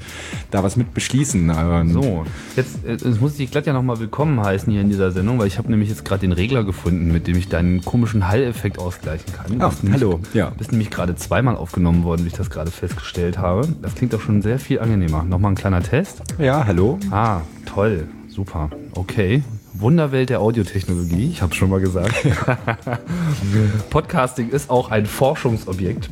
[0.52, 1.50] da was mit beschließen.
[1.50, 4.89] Und so, jetzt, äh, jetzt muss ich dich glatt ja nochmal willkommen heißen hier in
[4.89, 7.84] dieser Sendung, weil ich habe nämlich jetzt gerade den Regler gefunden, mit dem ich deinen
[7.84, 9.58] komischen Hall-Effekt ausgleichen kann.
[9.60, 10.19] Ach, hallo.
[10.34, 10.52] Ja.
[10.58, 13.68] Bist nämlich gerade zweimal aufgenommen worden, wie ich das gerade festgestellt habe.
[13.82, 15.24] Das klingt doch schon sehr viel angenehmer.
[15.24, 16.22] Nochmal ein kleiner Test.
[16.38, 17.00] Ja, hallo.
[17.12, 17.42] Ah,
[17.78, 18.70] Toll, super.
[18.96, 19.44] Okay.
[19.74, 22.16] Wunderwelt der Audiotechnologie, ich habe schon mal gesagt.
[23.92, 26.10] Podcasting ist auch ein Forschungsobjekt,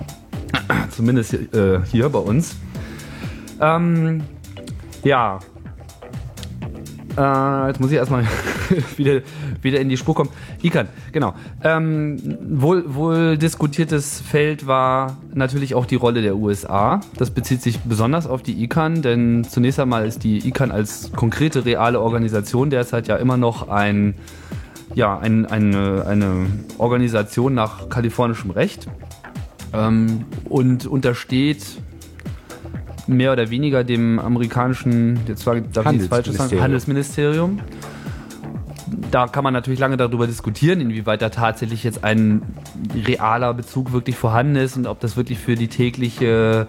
[0.92, 2.56] zumindest äh, hier bei uns.
[3.60, 4.22] Ähm,
[5.04, 5.40] ja,
[7.18, 8.26] äh, jetzt muss ich erstmal
[8.98, 9.22] wieder,
[9.62, 10.30] wieder in die Spur kommen.
[10.62, 11.34] ICANN, genau.
[11.64, 17.02] Ähm, wohl, wohl diskutiertes Feld war natürlich auch die Rolle der USA.
[17.18, 21.66] Das bezieht sich besonders auf die ICANN, denn zunächst einmal ist die ICANN als konkrete,
[21.66, 24.16] reale Organisation derzeit ja immer noch ein,
[24.94, 26.48] ja, ein, eine, eine
[26.78, 28.88] Organisation nach kalifornischem Recht
[29.74, 31.64] ähm, und untersteht
[33.08, 37.60] mehr oder weniger dem amerikanischen, jetzt war, darf ich sagen, Handelsministerium.
[39.12, 42.42] Da kann man natürlich lange darüber diskutieren, inwieweit da tatsächlich jetzt ein
[43.08, 46.68] realer Bezug wirklich vorhanden ist und ob das wirklich für die tägliche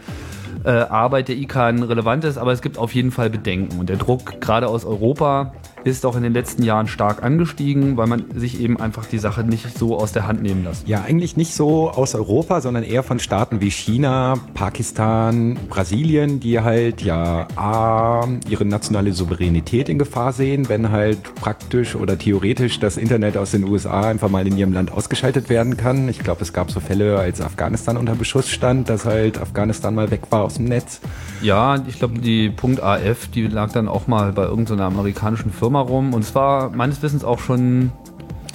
[0.65, 2.39] äh, Arbeit der ICANN relevant ist.
[2.39, 3.79] Aber es gibt auf jeden Fall Bedenken.
[3.79, 5.53] Und der Druck gerade aus Europa
[5.87, 9.45] ist auch in den letzten Jahren stark angestiegen, weil man sich eben einfach die Sache
[9.45, 10.89] nicht so aus der Hand nehmen lässt.
[10.89, 16.61] Ja, eigentlich nicht so aus Europa, sondern eher von Staaten wie China, Pakistan, Brasilien, die
[16.61, 22.97] halt ja A, ihre nationale Souveränität in Gefahr sehen, wenn halt praktisch oder theoretisch das
[22.97, 26.09] Internet aus den USA einfach mal in ihrem Land ausgeschaltet werden kann.
[26.09, 30.11] Ich glaube, es gab so Fälle, als Afghanistan unter Beschuss stand, dass halt Afghanistan mal
[30.11, 31.01] weg war aus dem Netz.
[31.43, 35.91] Ja, ich glaube, die .AF, die lag dann auch mal bei irgendeiner amerikanischen Firma Sommer
[35.91, 37.93] rum und zwar meines Wissens auch schon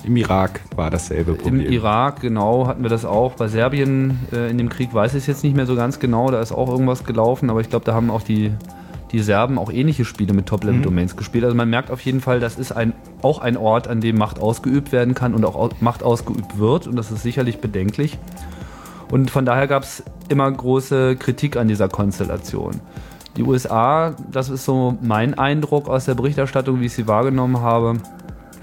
[0.03, 1.61] im Irak war dasselbe Problem.
[1.61, 3.33] Im Irak, genau, hatten wir das auch.
[3.33, 6.31] Bei Serbien äh, in dem Krieg weiß ich es jetzt nicht mehr so ganz genau,
[6.31, 8.51] da ist auch irgendwas gelaufen, aber ich glaube, da haben auch die,
[9.11, 11.17] die Serben auch ähnliche Spiele mit Top-Level-Domains mhm.
[11.17, 11.43] gespielt.
[11.43, 14.39] Also man merkt auf jeden Fall, das ist ein, auch ein Ort, an dem Macht
[14.39, 18.17] ausgeübt werden kann und auch Macht ausgeübt wird und das ist sicherlich bedenklich.
[19.11, 22.81] Und von daher gab es immer große Kritik an dieser Konstellation.
[23.37, 27.95] Die USA, das ist so mein Eindruck aus der Berichterstattung, wie ich sie wahrgenommen habe,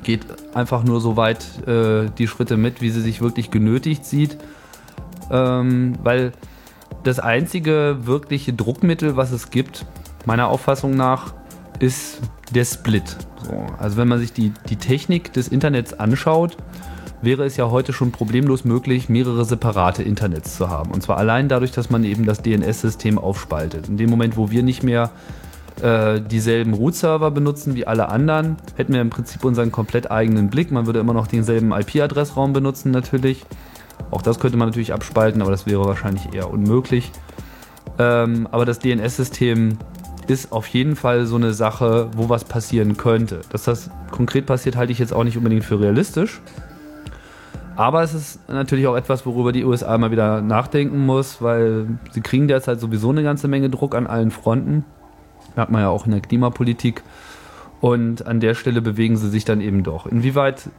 [0.02, 4.36] geht einfach nur so weit äh, die Schritte mit, wie sie sich wirklich genötigt sieht.
[5.30, 6.32] Ähm, weil
[7.04, 9.86] das einzige wirkliche Druckmittel, was es gibt,
[10.24, 11.34] meiner Auffassung nach,
[11.78, 12.20] ist
[12.54, 13.16] der Split.
[13.42, 16.56] So, also wenn man sich die, die Technik des Internets anschaut,
[17.22, 20.90] wäre es ja heute schon problemlos möglich, mehrere separate Internets zu haben.
[20.90, 23.88] Und zwar allein dadurch, dass man eben das DNS-System aufspaltet.
[23.88, 25.10] In dem Moment, wo wir nicht mehr
[25.82, 30.70] äh, dieselben Root-Server benutzen wie alle anderen, hätten wir im Prinzip unseren komplett eigenen Blick.
[30.70, 33.44] Man würde immer noch denselben IP-Adressraum benutzen natürlich.
[34.10, 37.10] Auch das könnte man natürlich abspalten, aber das wäre wahrscheinlich eher unmöglich.
[37.98, 39.78] Ähm, aber das DNS-System
[40.28, 43.40] ist auf jeden Fall so eine Sache, wo was passieren könnte.
[43.50, 46.40] Dass das konkret passiert, halte ich jetzt auch nicht unbedingt für realistisch.
[47.78, 52.20] Aber es ist natürlich auch etwas, worüber die USA mal wieder nachdenken muss, weil sie
[52.22, 54.84] kriegen derzeit sowieso eine ganze Menge Druck an allen Fronten.
[55.56, 57.04] Hat man ja auch in der Klimapolitik.
[57.80, 60.06] Und an der Stelle bewegen sie sich dann eben doch.
[60.06, 60.70] Inwieweit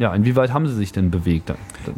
[0.00, 1.52] ja, inwieweit haben sie sich denn bewegt?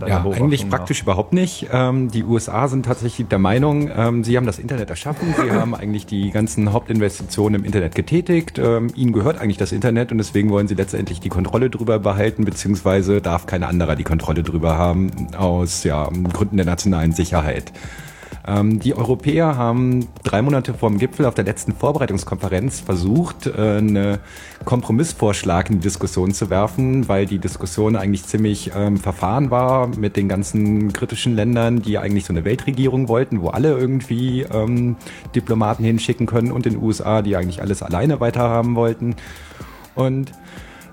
[0.04, 1.04] Ja, eigentlich praktisch nach?
[1.04, 1.68] überhaupt nicht.
[1.72, 5.72] Ähm, die USA sind tatsächlich der Meinung, ähm, sie haben das Internet erschaffen, sie haben
[5.72, 8.58] eigentlich die ganzen Hauptinvestitionen im Internet getätigt.
[8.58, 12.44] Ähm, ihnen gehört eigentlich das Internet und deswegen wollen sie letztendlich die Kontrolle drüber behalten,
[12.44, 17.72] beziehungsweise darf kein anderer die Kontrolle drüber haben aus ja, Gründen der nationalen Sicherheit.
[18.46, 23.78] Ähm, die Europäer haben drei Monate vor dem Gipfel auf der letzten Vorbereitungskonferenz versucht, äh,
[23.78, 24.18] einen
[24.64, 30.16] Kompromissvorschlag in die Diskussion zu werfen, weil die Diskussion eigentlich ziemlich ähm, verfahren war mit
[30.16, 34.96] den ganzen kritischen Ländern, die eigentlich so eine Weltregierung wollten, wo alle irgendwie ähm,
[35.34, 39.16] Diplomaten hinschicken können und den USA, die eigentlich alles alleine weiterhaben wollten.
[39.94, 40.32] Und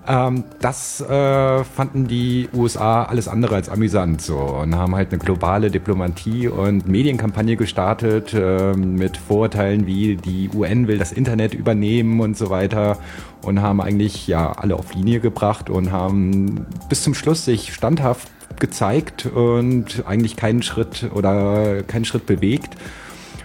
[0.09, 4.37] ähm, das äh, fanden die USA alles andere als amüsant so.
[4.37, 10.87] Und haben halt eine globale Diplomatie und Medienkampagne gestartet äh, mit Vorurteilen wie die UN
[10.87, 12.97] will das Internet übernehmen und so weiter.
[13.43, 18.29] Und haben eigentlich ja alle auf Linie gebracht und haben bis zum Schluss sich standhaft
[18.59, 22.75] gezeigt und eigentlich keinen Schritt oder keinen Schritt bewegt.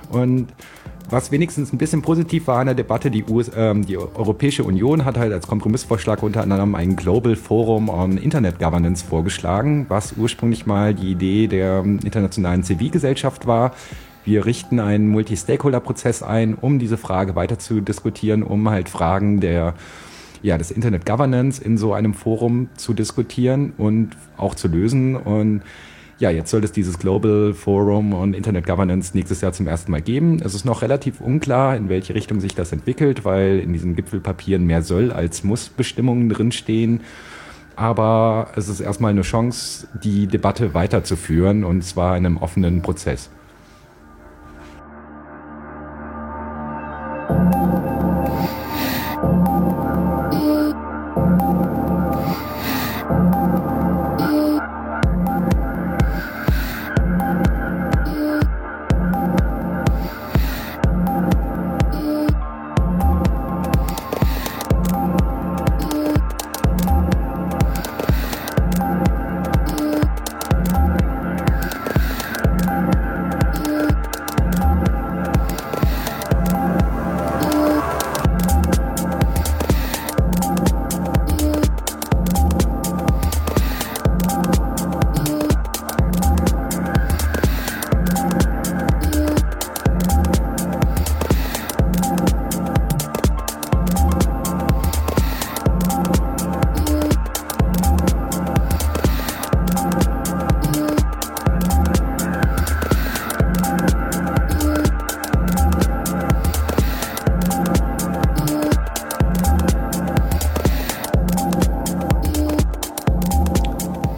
[0.09, 0.49] Und
[1.11, 5.05] was wenigstens ein bisschen positiv war in der Debatte, die, US, ähm, die Europäische Union
[5.05, 10.67] hat halt als Kompromissvorschlag unter anderem ein Global Forum on Internet Governance vorgeschlagen, was ursprünglich
[10.67, 13.73] mal die Idee der internationalen Zivilgesellschaft war.
[14.25, 19.75] Wir richten einen Multi-Stakeholder-Prozess ein, um diese Frage weiter zu diskutieren, um halt Fragen der
[20.45, 25.17] ja, des Internet Governance in so einem Forum zu diskutieren und auch zu lösen.
[25.17, 25.63] Und
[26.19, 30.01] ja, jetzt soll es dieses Global Forum on Internet Governance nächstes Jahr zum ersten Mal
[30.01, 30.41] geben.
[30.45, 34.65] Es ist noch relativ unklar, in welche Richtung sich das entwickelt, weil in diesen Gipfelpapieren
[34.65, 37.01] mehr soll als muss Bestimmungen drinstehen.
[37.77, 43.31] Aber es ist erstmal eine Chance, die Debatte weiterzuführen und zwar in einem offenen Prozess.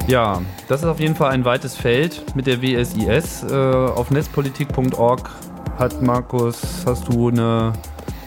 [0.07, 3.45] Ja, das ist auf jeden Fall ein weites Feld mit der WSIS.
[3.51, 5.31] Äh, auf netzpolitik.org
[5.79, 7.73] hat Markus, hast du eine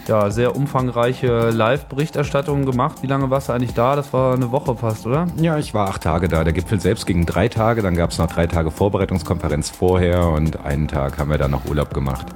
[0.06, 2.98] ja, sehr umfangreiche Live-Berichterstattung gemacht.
[3.00, 3.96] Wie lange warst du eigentlich da?
[3.96, 5.26] Das war eine Woche fast, oder?
[5.36, 6.44] Ja, ich war acht Tage da.
[6.44, 10.62] Der Gipfel selbst ging drei Tage, dann gab es noch drei Tage Vorbereitungskonferenz vorher und
[10.62, 12.26] einen Tag haben wir dann noch Urlaub gemacht.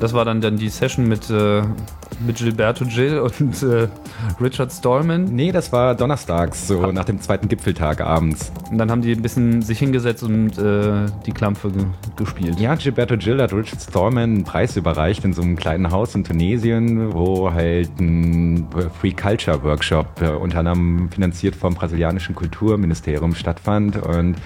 [0.00, 1.62] Das war dann, dann die Session mit äh,
[2.26, 3.88] mit Gilberto Gil und äh,
[4.40, 5.24] Richard Stallman.
[5.24, 6.92] Nee, das war donnerstags, so ah.
[6.92, 8.52] nach dem zweiten Gipfeltag abends.
[8.70, 11.84] Und dann haben die ein bisschen sich hingesetzt und äh, die Klampfe ge
[12.16, 12.60] gespielt.
[12.60, 16.24] Ja, Gilberto Gil hat Richard Stallman einen Preis überreicht in so einem kleinen Haus in
[16.24, 18.66] Tunesien, wo halt ein
[19.00, 24.36] Free Culture Workshop äh, unter anderem finanziert vom brasilianischen Kulturministerium stattfand und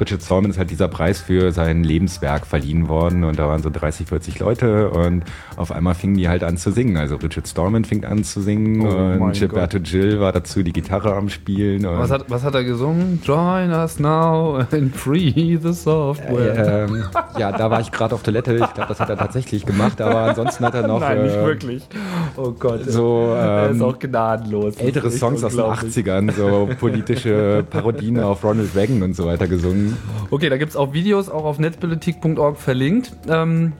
[0.00, 3.70] Richard Stallman ist halt dieser Preis für sein Lebenswerk verliehen worden und da waren so
[3.70, 5.24] 30, 40 Leute und
[5.56, 6.96] auf einmal fingen die halt an zu singen.
[6.96, 11.14] Also Richard Stallman fing an zu singen oh und Gilberto Gil war dazu die Gitarre
[11.14, 11.84] am Spielen.
[11.84, 13.20] was, hat, was hat er gesungen?
[13.24, 16.88] Join us now and free the software.
[16.88, 17.04] Ähm,
[17.38, 18.54] ja, da war ich gerade auf Toilette.
[18.54, 21.00] Ich glaube, das hat er tatsächlich gemacht, aber ansonsten hat er noch.
[21.00, 21.88] Nein, nicht äh, wirklich.
[22.36, 22.84] Oh Gott.
[22.86, 24.76] So, ähm, ist auch gnadenlos.
[24.76, 29.81] Ältere Songs aus den 80ern, so politische Parodien auf Ronald Reagan und so weiter gesungen.
[30.30, 33.12] Okay, da gibt es auch Videos, auch auf netzpolitik.org verlinkt.
[33.28, 33.72] Ähm,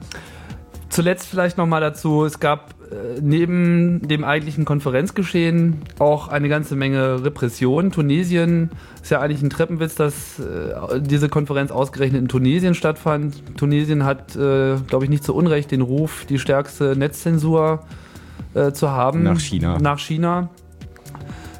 [0.89, 7.23] zuletzt vielleicht nochmal dazu, es gab äh, neben dem eigentlichen Konferenzgeschehen auch eine ganze Menge
[7.23, 7.91] Repression.
[7.91, 8.69] Tunesien
[9.01, 13.57] ist ja eigentlich ein Treppenwitz, dass äh, diese Konferenz ausgerechnet in Tunesien stattfand.
[13.57, 17.83] Tunesien hat, äh, glaube ich, nicht zu Unrecht den Ruf, die stärkste Netzzensur
[18.53, 19.23] äh, zu haben.
[19.23, 19.79] Nach China.
[19.79, 20.49] Nach China.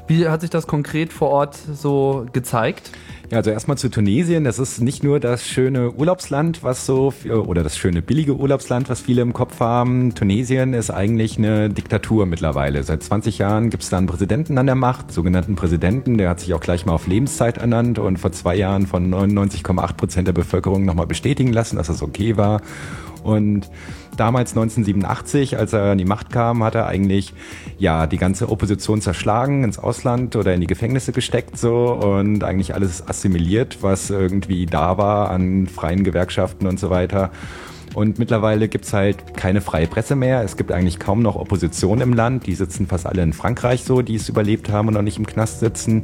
[0.06, 2.90] Wie hat sich das konkret vor Ort so gezeigt?
[3.34, 4.44] Also erstmal zu Tunesien.
[4.44, 9.00] Das ist nicht nur das schöne Urlaubsland, was so, oder das schöne billige Urlaubsland, was
[9.00, 10.14] viele im Kopf haben.
[10.14, 12.82] Tunesien ist eigentlich eine Diktatur mittlerweile.
[12.84, 16.16] Seit 20 Jahren gibt es da einen Präsidenten an der Macht, sogenannten Präsidenten.
[16.16, 19.94] Der hat sich auch gleich mal auf Lebenszeit ernannt und vor zwei Jahren von 99,8
[19.94, 22.60] Prozent der Bevölkerung nochmal bestätigen lassen, dass das okay war.
[23.24, 23.70] Und
[24.16, 27.34] damals 1987, als er an die Macht kam, hat er eigentlich
[27.78, 32.74] ja die ganze Opposition zerschlagen, ins Ausland oder in die Gefängnisse gesteckt so und eigentlich
[32.74, 37.30] alles assimiliert, was irgendwie da war an freien Gewerkschaften und so weiter.
[37.94, 40.42] Und mittlerweile gibt's halt keine freie Presse mehr.
[40.42, 42.46] Es gibt eigentlich kaum noch Opposition im Land.
[42.46, 45.26] Die sitzen fast alle in Frankreich so, die es überlebt haben und noch nicht im
[45.26, 46.02] Knast sitzen.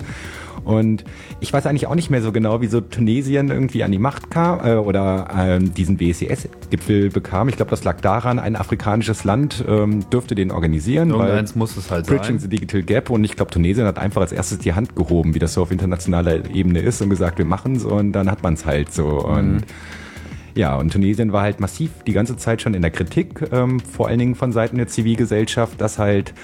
[0.64, 1.04] Und
[1.40, 4.66] ich weiß eigentlich auch nicht mehr so genau, wieso Tunesien irgendwie an die Macht kam
[4.66, 7.48] äh, oder ähm, diesen BSES-Gipfel bekam.
[7.48, 11.10] Ich glaube, das lag daran, ein afrikanisches Land ähm, dürfte den organisieren.
[11.10, 12.40] Irgendeins muss es halt Bridging sein.
[12.40, 13.10] the Digital Gap.
[13.10, 15.70] Und ich glaube, Tunesien hat einfach als erstes die Hand gehoben, wie das so auf
[15.70, 19.04] internationaler Ebene ist und gesagt, wir machen's und dann hat man es halt so.
[19.04, 19.36] Mhm.
[19.36, 19.64] Und
[20.54, 24.08] ja, und Tunesien war halt massiv die ganze Zeit schon in der Kritik, ähm, vor
[24.08, 26.34] allen Dingen von Seiten der Zivilgesellschaft, dass halt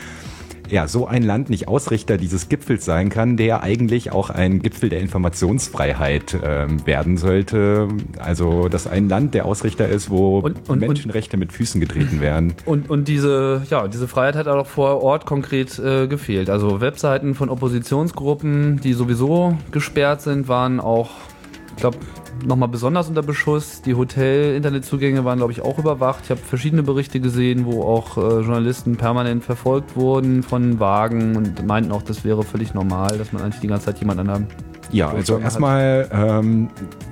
[0.68, 4.88] ja, so ein Land nicht Ausrichter dieses Gipfels sein kann, der eigentlich auch ein Gipfel
[4.88, 7.88] der Informationsfreiheit ähm, werden sollte.
[8.18, 12.20] Also, dass ein Land der Ausrichter ist, wo und, und, Menschenrechte und, mit Füßen getreten
[12.20, 12.54] werden.
[12.64, 16.50] Und, und diese, ja, diese Freiheit hat auch vor Ort konkret äh, gefehlt.
[16.50, 21.10] Also Webseiten von Oppositionsgruppen, die sowieso gesperrt sind, waren auch,
[21.70, 21.98] ich glaube,
[22.44, 23.82] nochmal besonders unter Beschuss.
[23.82, 26.20] Die Hotel-Internetzugänge waren, glaube ich, auch überwacht.
[26.24, 31.66] Ich habe verschiedene Berichte gesehen, wo auch äh, Journalisten permanent verfolgt wurden von Wagen und
[31.66, 34.42] meinten auch, das wäre völlig normal, dass man eigentlich die ganze Zeit jemand an der
[34.92, 36.68] ja, also erstmal, ähm,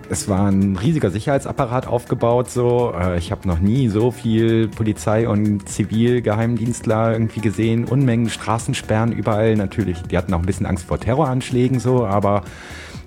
[0.08, 2.50] es war ein riesiger Sicherheitsapparat aufgebaut.
[2.50, 7.84] So, äh, ich habe noch nie so viel Polizei und Zivilgeheimdienstler irgendwie gesehen.
[7.84, 9.56] Unmengen Straßensperren überall.
[9.56, 12.44] Natürlich, die hatten auch ein bisschen Angst vor Terroranschlägen so, aber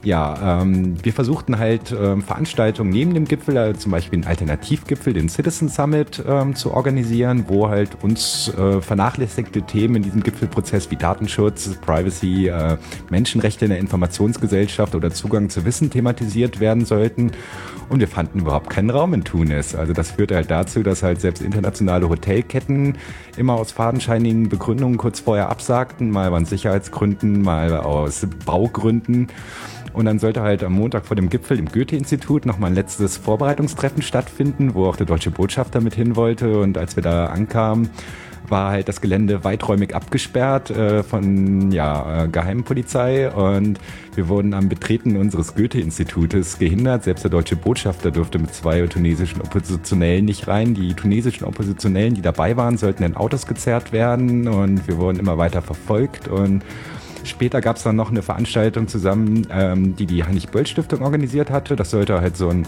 [0.04, 5.14] ja, ähm, wir versuchten halt ähm, Veranstaltungen neben dem Gipfel, also zum Beispiel einen Alternativgipfel,
[5.14, 10.92] den Citizen Summit ähm, zu organisieren, wo halt uns äh, vernachlässigte Themen in diesem Gipfelprozess
[10.92, 12.78] wie Datenschutz, Privacy, äh,
[13.10, 17.32] Menschenrechte in der Informationsgesellschaft oder Zugang zu Wissen thematisiert werden sollten.
[17.90, 19.74] Und wir fanden überhaupt keinen Raum in Tunis.
[19.74, 22.98] Also das führte halt dazu, dass halt selbst internationale Hotelketten
[23.38, 29.28] immer aus fadenscheinigen Begründungen kurz vorher absagten, mal aus Sicherheitsgründen, mal aus Baugründen.
[29.98, 34.04] Und dann sollte halt am Montag vor dem Gipfel im Goethe-Institut nochmal ein letztes Vorbereitungstreffen
[34.04, 36.60] stattfinden, wo auch der deutsche Botschafter mit hin wollte.
[36.60, 37.90] Und als wir da ankamen,
[38.48, 43.80] war halt das Gelände weiträumig abgesperrt äh, von ja, äh, Geheimpolizei und
[44.14, 47.04] wir wurden am Betreten unseres Goethe-Institutes gehindert.
[47.04, 50.76] Selbst der deutsche Botschafter durfte mit zwei tunesischen Oppositionellen nicht rein.
[50.76, 55.40] Die tunesischen Oppositionellen, die dabei waren, sollten in Autos gezerrt werden und wir wurden immer
[55.40, 56.62] weiter verfolgt und
[57.28, 61.76] Später gab es dann noch eine Veranstaltung zusammen, ähm, die die Heinrich-Böll-Stiftung organisiert hatte.
[61.76, 62.68] Das sollte halt so ein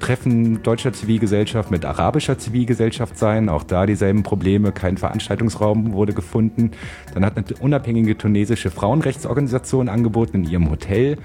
[0.00, 3.48] Treffen deutscher Zivilgesellschaft mit arabischer Zivilgesellschaft sein.
[3.48, 4.72] Auch da dieselben Probleme.
[4.72, 6.72] Kein Veranstaltungsraum wurde gefunden.
[7.14, 11.16] Dann hat eine unabhängige tunesische Frauenrechtsorganisation angeboten in ihrem Hotel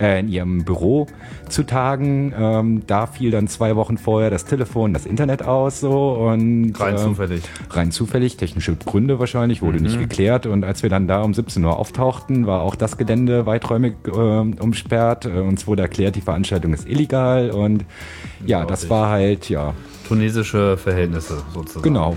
[0.00, 1.06] äh, in ihrem Büro
[1.48, 2.32] zu tagen.
[2.36, 6.94] Ähm, da fiel dann zwei Wochen vorher das Telefon, das Internet aus so und rein
[6.94, 7.42] äh, zufällig.
[7.70, 9.84] Rein zufällig, technische Gründe wahrscheinlich, wurde mhm.
[9.84, 10.46] nicht geklärt.
[10.46, 14.10] Und als wir dann da um 17 Uhr auftauchten, war auch das Gelände weiträumig äh,
[14.10, 15.26] umsperrt.
[15.26, 17.84] Uns wurde erklärt, die Veranstaltung ist illegal und
[18.46, 19.74] ja, das war halt, ja.
[20.08, 21.82] Tunesische Verhältnisse sozusagen.
[21.82, 22.16] Genau.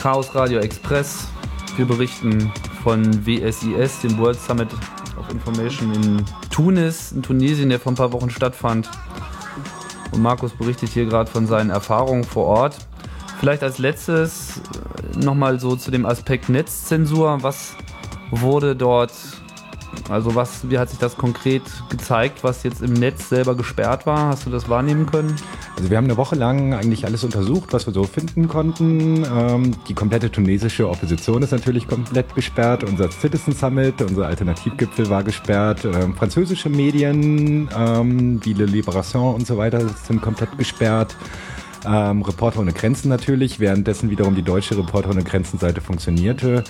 [0.00, 1.28] Chaos Radio Express.
[1.76, 2.50] Wir berichten
[2.82, 4.68] von WSIS, dem World Summit
[5.18, 8.90] of Information in Tunis, in Tunesien, der vor ein paar Wochen stattfand.
[10.10, 12.78] Und Markus berichtet hier gerade von seinen Erfahrungen vor Ort.
[13.40, 14.62] Vielleicht als letztes
[15.14, 17.42] äh, nochmal so zu dem Aspekt Netzzensur.
[17.42, 17.74] Was
[18.30, 19.12] wurde dort
[20.08, 24.28] Also was, wie hat sich das konkret gezeigt, was jetzt im Netz selber gesperrt war?
[24.28, 25.36] Hast du das wahrnehmen können?
[25.80, 29.24] Also wir haben eine Woche lang eigentlich alles untersucht, was wir so finden konnten.
[29.24, 32.84] Ähm, die komplette tunesische Opposition ist natürlich komplett gesperrt.
[32.84, 35.86] Unser Citizen Summit, unser Alternativgipfel war gesperrt.
[35.86, 41.16] Ähm, französische Medien ähm, wie Le Libération und so weiter sind komplett gesperrt.
[41.86, 46.62] Ähm, Reporter ohne Grenzen natürlich, währenddessen wiederum die deutsche Reporter ohne Grenzen Seite funktionierte.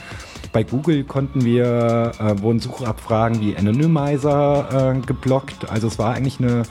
[0.52, 5.68] Bei Google konnten wir, äh, wurden Suchabfragen wie Anonymizer äh, geblockt.
[5.68, 6.62] Also es war eigentlich eine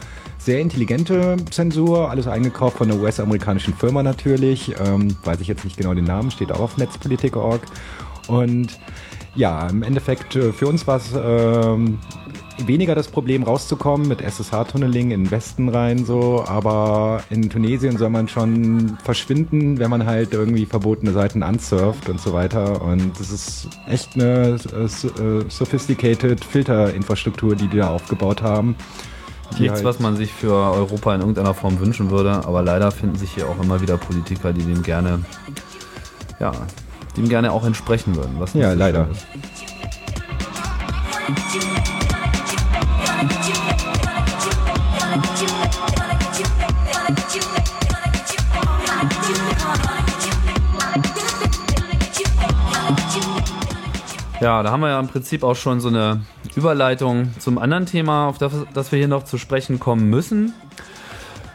[0.49, 4.73] sehr intelligente Zensur, alles eingekauft von einer US-amerikanischen Firma natürlich.
[4.83, 7.61] Ähm, weiß ich jetzt nicht genau den Namen, steht auch auf netzpolitik.org.
[8.27, 8.79] Und
[9.35, 11.99] ja, im Endeffekt äh, für uns war es ähm,
[12.65, 18.09] weniger das Problem rauszukommen mit SSH-Tunneling in den Westen rein so, aber in Tunesien soll
[18.09, 23.29] man schon verschwinden, wenn man halt irgendwie verbotene Seiten ansurft und so weiter und das
[23.29, 28.75] ist echt eine äh, äh, sophisticated Filterinfrastruktur, die die da aufgebaut haben.
[29.57, 33.17] Nichts, halt was man sich für Europa in irgendeiner Form wünschen würde, aber leider finden
[33.17, 35.23] sich hier auch immer wieder Politiker, die dem gerne,
[36.39, 36.51] ja,
[37.17, 38.35] dem gerne auch entsprechen würden.
[38.39, 39.09] Was ja, leider.
[39.09, 39.25] Ist.
[54.41, 56.21] Ja, da haben wir ja im Prinzip auch schon so eine
[56.55, 60.53] Überleitung zum anderen Thema, auf das, das wir hier noch zu sprechen kommen müssen.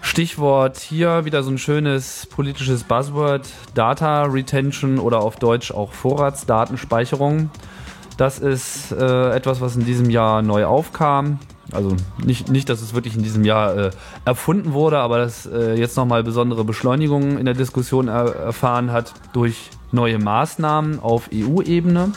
[0.00, 7.50] Stichwort hier wieder so ein schönes politisches Buzzword, Data Retention oder auf Deutsch auch Vorratsdatenspeicherung.
[8.16, 11.38] Das ist äh, etwas, was in diesem Jahr neu aufkam.
[11.72, 13.90] Also nicht, nicht dass es wirklich in diesem Jahr äh,
[14.24, 19.14] erfunden wurde, aber das äh, jetzt nochmal besondere Beschleunigungen in der Diskussion er erfahren hat
[19.32, 22.12] durch neue Maßnahmen auf EU-Ebene.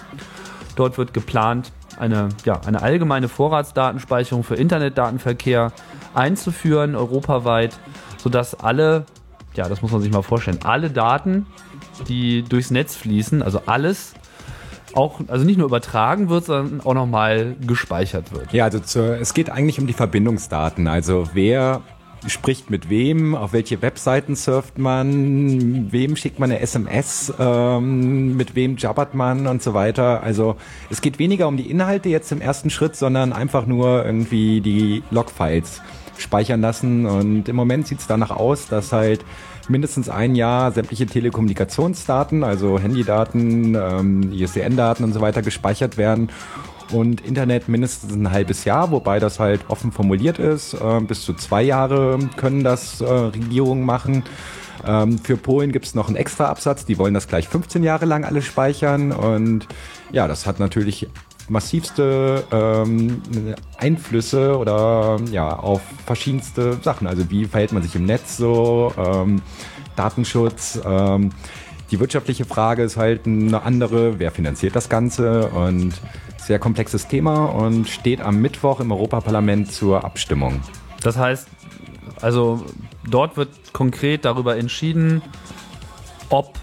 [0.75, 5.71] Dort wird geplant, eine, ja, eine allgemeine Vorratsdatenspeicherung für Internetdatenverkehr
[6.13, 7.79] einzuführen, europaweit,
[8.17, 9.05] sodass alle,
[9.53, 11.45] ja, das muss man sich mal vorstellen, alle Daten,
[12.07, 14.13] die durchs Netz fließen, also alles,
[14.93, 18.51] auch, also nicht nur übertragen wird, sondern auch nochmal gespeichert wird.
[18.53, 20.87] Ja, also zur, es geht eigentlich um die Verbindungsdaten.
[20.87, 21.81] Also wer
[22.27, 28.55] spricht mit wem, auf welche Webseiten surft man, wem schickt man eine SMS, ähm, mit
[28.55, 30.21] wem jabbert man und so weiter.
[30.23, 30.57] Also
[30.89, 35.03] es geht weniger um die Inhalte jetzt im ersten Schritt, sondern einfach nur irgendwie die
[35.09, 35.81] Logfiles
[36.17, 37.05] speichern lassen.
[37.05, 39.23] Und im Moment sieht es danach aus, dass halt
[39.69, 46.29] mindestens ein Jahr sämtliche Telekommunikationsdaten, also Handydaten, ähm, ISDN-Daten und so weiter gespeichert werden
[46.91, 50.73] und Internet mindestens ein halbes Jahr, wobei das halt offen formuliert ist.
[50.73, 54.23] Äh, bis zu zwei Jahre können das äh, Regierungen machen.
[54.85, 58.05] Ähm, für Polen gibt es noch einen extra Absatz, die wollen das gleich 15 Jahre
[58.05, 59.67] lang alle speichern und
[60.11, 61.07] ja, das hat natürlich
[61.49, 63.21] massivste ähm,
[63.77, 67.07] Einflüsse oder ja auf verschiedenste Sachen.
[67.07, 69.41] Also wie verhält man sich im Netz so, ähm,
[69.97, 70.79] Datenschutz.
[70.85, 71.31] Ähm,
[71.91, 74.19] die wirtschaftliche Frage ist halt eine andere.
[74.19, 75.47] Wer finanziert das Ganze?
[75.47, 75.93] Und
[76.47, 80.61] sehr komplexes Thema und steht am Mittwoch im Europaparlament zur Abstimmung.
[81.03, 81.47] Das heißt,
[82.21, 82.65] also
[83.07, 85.21] dort wird konkret darüber entschieden,
[86.29, 86.57] ob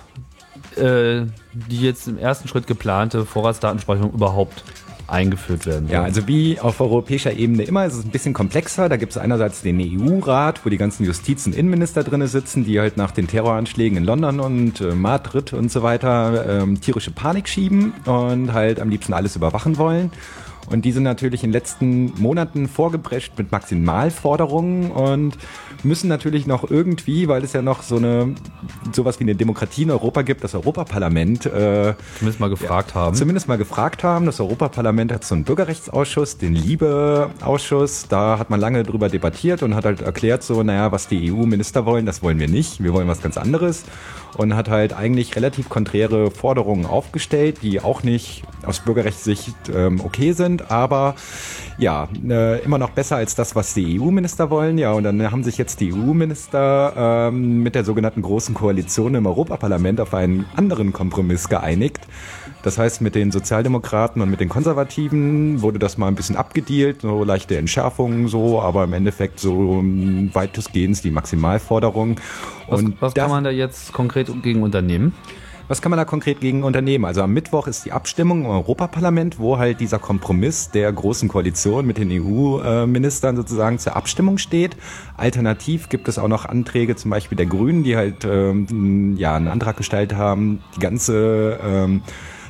[0.76, 4.64] äh, die jetzt im ersten Schritt geplante Vorratsdatenspeicherung überhaupt
[5.06, 5.88] eingeführt werden.
[5.88, 8.88] Ja, also wie auf europäischer Ebene immer, ist es ein bisschen komplexer.
[8.88, 12.80] Da gibt es einerseits den EU-Rat, wo die ganzen Justiz- und Innenminister drin sitzen, die
[12.80, 17.48] halt nach den Terroranschlägen in London und äh, Madrid und so weiter ähm, tierische Panik
[17.48, 20.10] schieben und halt am liebsten alles überwachen wollen.
[20.70, 25.36] Und die sind natürlich in den letzten Monaten vorgeprescht mit Maximalforderungen und
[25.82, 28.34] müssen natürlich noch irgendwie, weil es ja noch so eine
[28.92, 33.16] sowas wie eine Demokratie in Europa gibt, das Europaparlament äh, zumindest mal gefragt ja, haben.
[33.16, 34.26] Zumindest mal gefragt haben.
[34.26, 38.06] Das Europaparlament hat so einen Bürgerrechtsausschuss, den Liebe-Ausschuss.
[38.08, 41.84] Da hat man lange drüber debattiert und hat halt erklärt so, naja, was die EU-Minister
[41.84, 42.82] wollen, das wollen wir nicht.
[42.82, 43.84] Wir wollen was ganz anderes
[44.36, 50.32] und hat halt eigentlich relativ konträre Forderungen aufgestellt, die auch nicht aus Bürgerrechtssicht ähm, okay
[50.32, 51.14] sind, aber
[51.78, 54.78] ja, äh, immer noch besser als das, was die EU-Minister wollen.
[54.78, 56.92] Ja, und dann haben sich jetzt die EU-Minister
[57.28, 62.00] ähm, mit der sogenannten Großen Koalition im Europaparlament auf einen anderen Kompromiss geeinigt.
[62.62, 67.02] Das heißt, mit den Sozialdemokraten und mit den Konservativen wurde das mal ein bisschen abgedealt,
[67.02, 69.82] so leichte Entschärfungen so, aber im Endeffekt so
[70.32, 72.20] weitestgehend die Maximalforderung.
[72.68, 75.12] Was, und was kann man da jetzt konkret gegen unternehmen?
[75.66, 77.06] Was kann man da konkret gegen unternehmen?
[77.06, 81.86] Also am Mittwoch ist die Abstimmung im Europaparlament, wo halt dieser Kompromiss der großen Koalition
[81.86, 84.76] mit den EU-Ministern sozusagen zur Abstimmung steht.
[85.16, 89.48] Alternativ gibt es auch noch Anträge, zum Beispiel der Grünen, die halt ähm, ja einen
[89.48, 92.02] Antrag gestellt haben, die ganze ähm,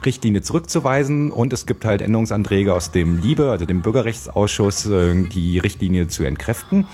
[0.05, 5.59] Richtlinie zurückzuweisen und es gibt halt Änderungsanträge aus dem LIBE, also dem Bürgerrechtsausschuss, äh, die
[5.59, 6.87] Richtlinie zu entkräften.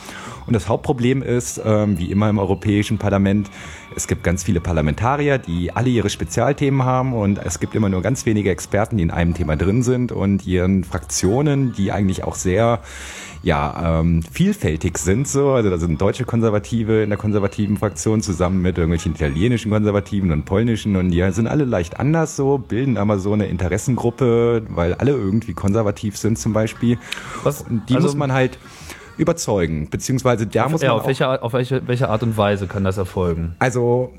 [0.46, 3.50] Und das Hauptproblem ist, ähm, wie immer im Europäischen Parlament,
[3.96, 8.02] es gibt ganz viele Parlamentarier, die alle ihre Spezialthemen haben und es gibt immer nur
[8.02, 12.34] ganz wenige Experten, die in einem Thema drin sind und ihren Fraktionen, die eigentlich auch
[12.34, 12.80] sehr
[13.42, 15.52] ja, ähm, vielfältig sind so.
[15.52, 20.44] Also da sind deutsche Konservative in der konservativen Fraktion zusammen mit irgendwelchen italienischen Konservativen und
[20.44, 25.12] polnischen und die sind alle leicht anders so, bilden aber so eine Interessengruppe, weil alle
[25.12, 26.98] irgendwie konservativ sind zum Beispiel.
[27.42, 28.58] Was, und die also, muss man halt
[29.18, 30.88] überzeugen, beziehungsweise da auf, muss man.
[30.88, 33.54] Ja, auf, welche, auf welche, welche Art und Weise kann das erfolgen?
[33.58, 34.12] Also,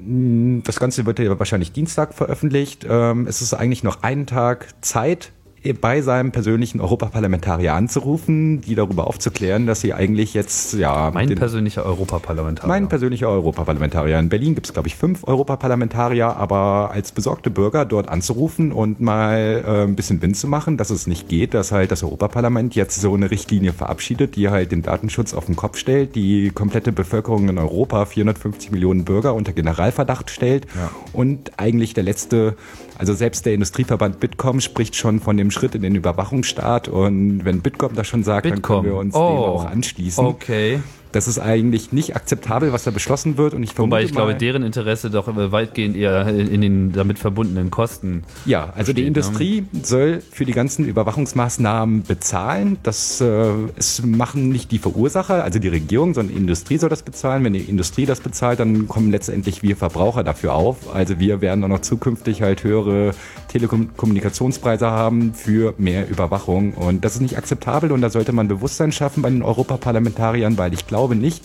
[0.63, 2.85] das Ganze wird ja wahrscheinlich Dienstag veröffentlicht.
[2.89, 5.31] Ähm, es ist eigentlich noch einen Tag Zeit,
[5.79, 11.11] bei seinem persönlichen Europaparlamentarier anzurufen, die darüber aufzuklären, dass sie eigentlich jetzt, ja.
[11.13, 12.67] Mein persönlicher Europaparlamentarier.
[12.67, 14.17] Mein persönlicher Europaparlamentarier.
[14.17, 19.01] In Berlin gibt es, glaube ich, fünf Europaparlamentarier, aber als besorgte Bürger dort anzurufen und
[19.01, 22.73] mal äh, ein bisschen Wind zu machen, dass es nicht geht, dass halt das Europaparlament
[22.73, 26.91] jetzt so eine Richtlinie verabschiedet, die halt den Datenschutz auf den Kopf stellt, die komplette
[26.91, 30.89] Bevölkerung in Europa, 450 Millionen Bürger, unter Generalverdacht stellt ja.
[31.13, 32.55] und eigentlich der letzte
[33.01, 37.61] also selbst der Industrieverband Bitkom spricht schon von dem Schritt in den Überwachungsstaat und wenn
[37.61, 38.61] Bitkom das schon sagt, Bitkom.
[38.61, 39.17] dann können wir uns oh.
[39.17, 40.23] dem auch anschließen.
[40.23, 40.81] Okay.
[41.11, 43.53] Das ist eigentlich nicht akzeptabel, was da beschlossen wird.
[43.53, 48.23] Und ich Wobei ich glaube, deren Interesse doch weitgehend eher in den damit verbundenen Kosten.
[48.45, 49.07] Ja, also besteht, die ne?
[49.07, 49.79] Industrie ne?
[49.83, 52.77] soll für die ganzen Überwachungsmaßnahmen bezahlen.
[52.83, 57.03] Das äh, es machen nicht die Verursacher, also die Regierung, sondern die Industrie soll das
[57.03, 57.43] bezahlen.
[57.43, 60.93] Wenn die Industrie das bezahlt, dann kommen letztendlich wir Verbraucher dafür auf.
[60.93, 63.13] Also wir werden auch noch zukünftig halt höhere
[63.49, 66.73] Telekommunikationspreise haben für mehr Überwachung.
[66.73, 70.73] Und das ist nicht akzeptabel und da sollte man Bewusstsein schaffen bei den Europaparlamentariern, weil
[70.73, 71.43] ich glaube, glaube nicht,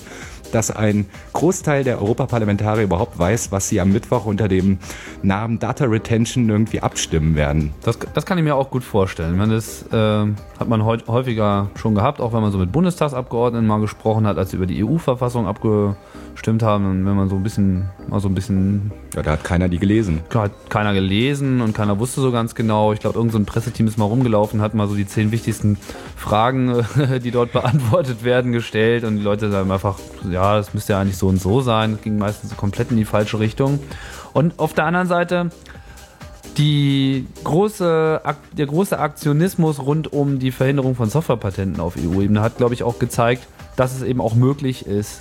[0.52, 4.78] dass ein Großteil der Europaparlamentarier überhaupt weiß, was sie am Mittwoch unter dem
[5.22, 7.72] Namen Data Retention irgendwie abstimmen werden.
[7.82, 9.36] Das, das kann ich mir auch gut vorstellen.
[9.38, 13.80] Man das äh, hat man häufiger schon gehabt, auch wenn man so mit Bundestagsabgeordneten mal
[13.80, 15.96] gesprochen hat, als sie über die EU-Verfassung abgestimmt
[16.62, 16.86] haben.
[16.86, 18.92] Und wenn man so ein bisschen, mal so ein bisschen.
[19.14, 20.20] Ja, da hat keiner die gelesen.
[20.34, 22.92] Hat keiner gelesen und keiner wusste so ganz genau.
[22.92, 25.78] Ich glaube, irgendein so Presseteam ist mal rumgelaufen, hat mal so die zehn wichtigsten
[26.16, 26.84] Fragen,
[27.24, 29.98] die dort beantwortet werden, gestellt und die Leute sagen einfach,
[30.30, 31.92] ja, das müsste ja eigentlich so und so sein.
[31.92, 33.80] Das ging meistens komplett in die falsche Richtung.
[34.32, 35.50] Und auf der anderen Seite
[36.56, 38.22] die große,
[38.52, 42.98] der große Aktionismus rund um die Verhinderung von Softwarepatenten auf EU-Ebene hat, glaube ich, auch
[42.98, 45.20] gezeigt, dass es eben auch möglich ist,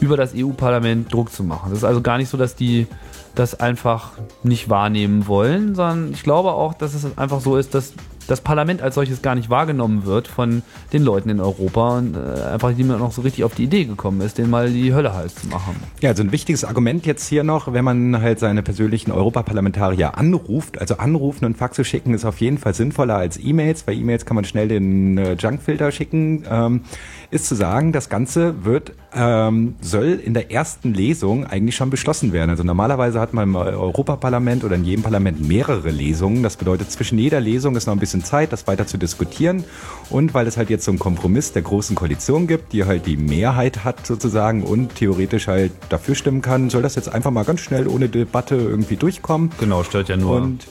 [0.00, 1.70] über das EU-Parlament Druck zu machen.
[1.70, 2.86] Das ist also gar nicht so, dass die
[3.34, 7.92] das einfach nicht wahrnehmen wollen, sondern ich glaube auch, dass es einfach so ist, dass
[8.26, 10.62] das Parlament als solches gar nicht wahrgenommen wird von
[10.92, 14.20] den Leuten in Europa und äh, einfach niemand noch so richtig auf die Idee gekommen
[14.20, 15.76] ist, denen mal die Hölle heiß zu machen.
[16.00, 20.80] Ja, also ein wichtiges Argument jetzt hier noch, wenn man halt seine persönlichen Europaparlamentarier anruft,
[20.80, 24.34] also anrufen und Faxe schicken ist auf jeden Fall sinnvoller als E-Mails, weil E-Mails kann
[24.34, 26.44] man schnell den äh, Junkfilter schicken.
[26.50, 26.82] Ähm,
[27.30, 32.32] ist zu sagen, das Ganze wird ähm, soll in der ersten Lesung eigentlich schon beschlossen
[32.32, 32.50] werden.
[32.50, 36.42] Also normalerweise hat man im Europaparlament oder in jedem Parlament mehrere Lesungen.
[36.42, 39.64] Das bedeutet, zwischen jeder Lesung ist noch ein bisschen Zeit, das weiter zu diskutieren.
[40.10, 43.16] Und weil es halt jetzt so einen Kompromiss der großen Koalition gibt, die halt die
[43.16, 47.60] Mehrheit hat sozusagen und theoretisch halt dafür stimmen kann, soll das jetzt einfach mal ganz
[47.60, 49.50] schnell ohne Debatte irgendwie durchkommen.
[49.60, 50.42] Genau, stört ja nur.
[50.42, 50.66] Und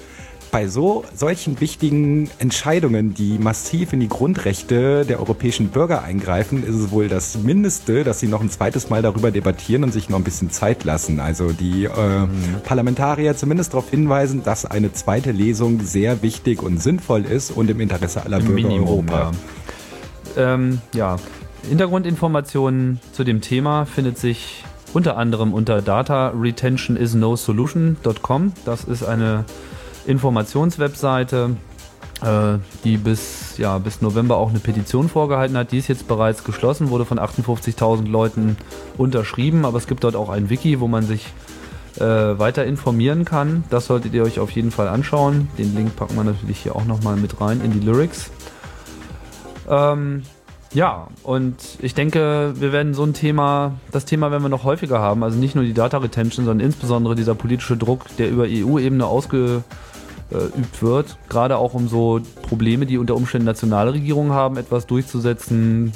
[0.52, 6.76] bei so solchen wichtigen Entscheidungen, die massiv in die Grundrechte der europäischen Bürger eingreifen, ist
[6.76, 10.18] es wohl das Mindeste, dass sie noch ein zweites Mal darüber debattieren und sich noch
[10.18, 11.20] ein bisschen Zeit lassen.
[11.20, 12.30] Also die äh, mhm.
[12.64, 17.80] Parlamentarier zumindest darauf hinweisen, dass eine zweite Lesung sehr wichtig und sinnvoll ist und im
[17.80, 19.32] Interesse aller Im Bürger Minimum, Europa.
[20.36, 20.54] Ja.
[20.54, 21.18] Ähm, ja,
[21.68, 28.54] Hintergrundinformationen zu dem Thema findet sich unter anderem unter dataretentionisnosolution.com.
[28.66, 29.46] Das ist eine
[30.10, 31.56] Informationswebseite,
[32.22, 35.72] äh, die bis, ja, bis November auch eine Petition vorgehalten hat.
[35.72, 38.58] Die ist jetzt bereits geschlossen, wurde von 58.000 Leuten
[38.98, 41.28] unterschrieben, aber es gibt dort auch ein Wiki, wo man sich
[41.98, 43.64] äh, weiter informieren kann.
[43.70, 45.48] Das solltet ihr euch auf jeden Fall anschauen.
[45.58, 48.32] Den Link packen wir natürlich hier auch nochmal mit rein in die Lyrics.
[49.70, 50.24] Ähm,
[50.74, 55.00] ja, und ich denke, wir werden so ein Thema, das Thema werden wir noch häufiger
[55.00, 55.24] haben.
[55.24, 59.64] Also nicht nur die Data Retention, sondern insbesondere dieser politische Druck, der über EU-Ebene ausge
[60.32, 65.94] übt wird, gerade auch um so Probleme, die unter Umständen nationale Regierungen haben, etwas durchzusetzen,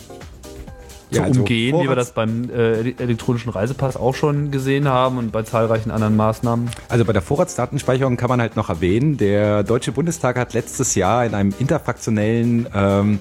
[1.13, 5.17] zu ja, also umgehen, wie wir das beim äh, elektronischen Reisepass auch schon gesehen haben
[5.17, 6.69] und bei zahlreichen anderen Maßnahmen.
[6.89, 11.25] Also bei der Vorratsdatenspeicherung kann man halt noch erwähnen, der Deutsche Bundestag hat letztes Jahr
[11.25, 13.19] in einem interfraktionellen ähm,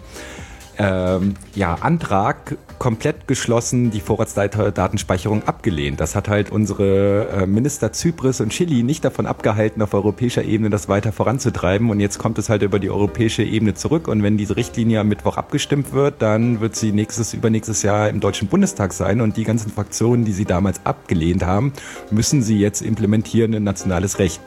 [0.78, 6.00] ähm, ja, Antrag komplett geschlossen die Vorratsdatenspeicherung abgelehnt.
[6.00, 10.70] Das hat halt unsere äh, Minister Zypris und Chili nicht davon abgehalten, auf europäischer Ebene
[10.70, 11.90] das weiter voranzutreiben.
[11.90, 14.08] Und jetzt kommt es halt über die europäische Ebene zurück.
[14.08, 18.18] Und wenn diese Richtlinie am Mittwoch abgestimmt wird, dann wird sie nächstes, übernächstes Jahr im
[18.18, 19.20] Deutschen Bundestag sein.
[19.20, 21.72] Und die ganzen Fraktionen, die sie damals abgelehnt haben,
[22.10, 24.40] müssen sie jetzt implementieren in nationales Recht.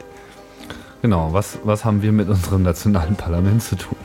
[1.02, 3.96] Genau, was, was haben wir mit unserem nationalen Parlament zu tun?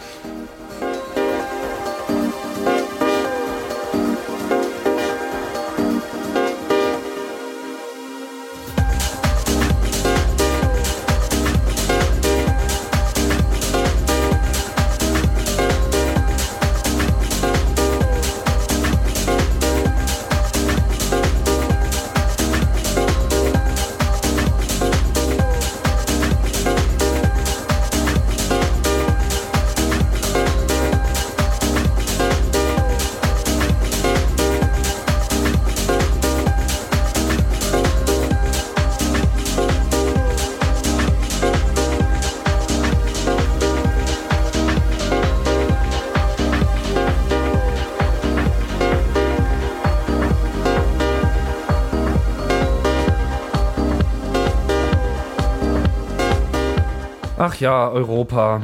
[57.91, 58.63] Europa.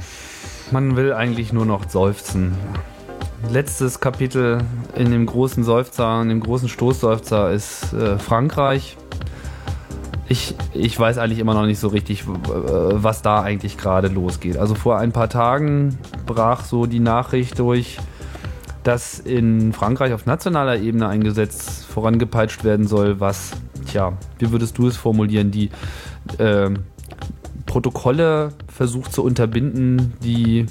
[0.71, 2.53] Man will eigentlich nur noch seufzen.
[3.51, 4.59] Letztes Kapitel
[4.97, 8.97] in dem großen Seufzer, in dem großen Stoßseufzer ist äh, Frankreich.
[10.29, 14.57] Ich, ich weiß eigentlich immer noch nicht so richtig, was da eigentlich gerade losgeht.
[14.57, 17.99] Also vor ein paar Tagen brach so die Nachricht durch,
[18.83, 23.53] dass in Frankreich auf nationaler Ebene ein Gesetz vorangepeitscht werden soll, was,
[23.87, 25.71] tja, wie würdest du es formulieren, die
[26.39, 26.71] äh,
[27.77, 30.65] Protokolle versucht zu unterbinden, die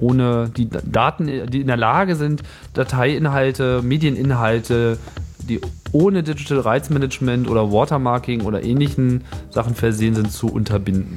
[0.00, 2.42] ohne die Daten, die in der Lage sind,
[2.74, 4.98] Dateiinhalte, Medieninhalte,
[5.48, 5.60] die
[5.92, 11.14] ohne Digital Rights Management oder Watermarking oder ähnlichen Sachen versehen sind, zu unterbinden.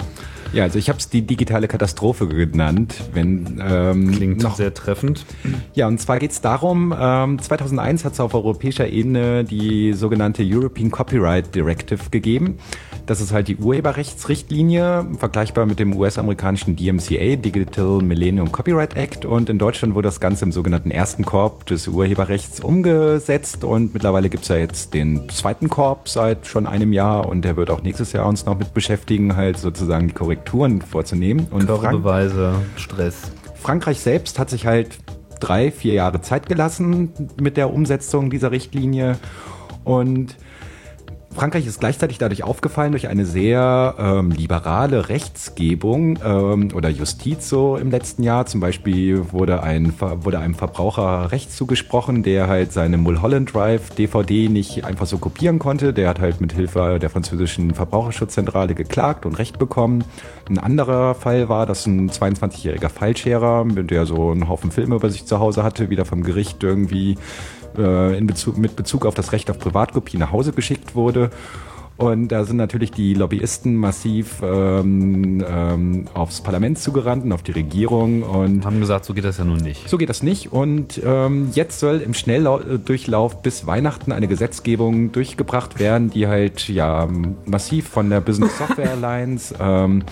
[0.54, 2.96] Ja, also ich habe es die digitale Katastrophe genannt.
[3.12, 5.26] Wenn, ähm, Klingt noch sehr treffend.
[5.74, 10.44] Ja, und zwar geht es darum, ähm, 2001 hat es auf europäischer Ebene die sogenannte
[10.46, 12.60] European Copyright Directive gegeben.
[13.06, 19.26] Das ist halt die Urheberrechtsrichtlinie, vergleichbar mit dem US-amerikanischen DMCA, Digital Millennium Copyright Act.
[19.26, 23.64] Und in Deutschland wurde das Ganze im sogenannten ersten Korb des Urheberrechts umgesetzt.
[23.64, 27.58] Und mittlerweile gibt es ja jetzt den zweiten Korb seit schon einem Jahr und der
[27.58, 31.48] wird auch nächstes Jahr uns noch mit beschäftigen, halt sozusagen die Korrektur Korrekturen vorzunehmen.
[31.52, 33.32] Und Körperbeweise, Stress.
[33.56, 34.98] Frankreich selbst hat sich halt
[35.40, 39.18] drei, vier Jahre Zeit gelassen mit der Umsetzung dieser Richtlinie
[39.84, 40.36] und
[41.36, 47.76] Frankreich ist gleichzeitig dadurch aufgefallen durch eine sehr ähm, liberale Rechtsgebung ähm, oder Justiz so
[47.76, 48.46] im letzten Jahr.
[48.46, 54.48] Zum Beispiel wurde, ein, wurde einem Verbraucher Recht zugesprochen, der halt seine Mulholland Drive DVD
[54.48, 55.92] nicht einfach so kopieren konnte.
[55.92, 60.06] Der hat halt mit Hilfe der französischen Verbraucherschutzzentrale geklagt und Recht bekommen.
[60.50, 65.26] Ein anderer Fall war, dass ein 22-jähriger Fallscherer, der so einen Haufen Filme über sich
[65.26, 67.18] zu Hause hatte, wieder vom Gericht irgendwie
[67.78, 71.30] äh, in Bezug, mit Bezug auf das Recht auf Privatkopie nach Hause geschickt wurde.
[71.98, 77.54] Und da sind natürlich die Lobbyisten massiv ähm, ähm, aufs Parlament zugerannt und auf die
[77.54, 79.88] Regierung und haben gesagt, so geht das ja nun nicht.
[79.88, 80.52] So geht das nicht.
[80.52, 87.08] Und ähm, jetzt soll im Schnelldurchlauf bis Weihnachten eine Gesetzgebung durchgebracht werden, die halt ja
[87.46, 90.04] massiv von der Business Software Alliance ähm,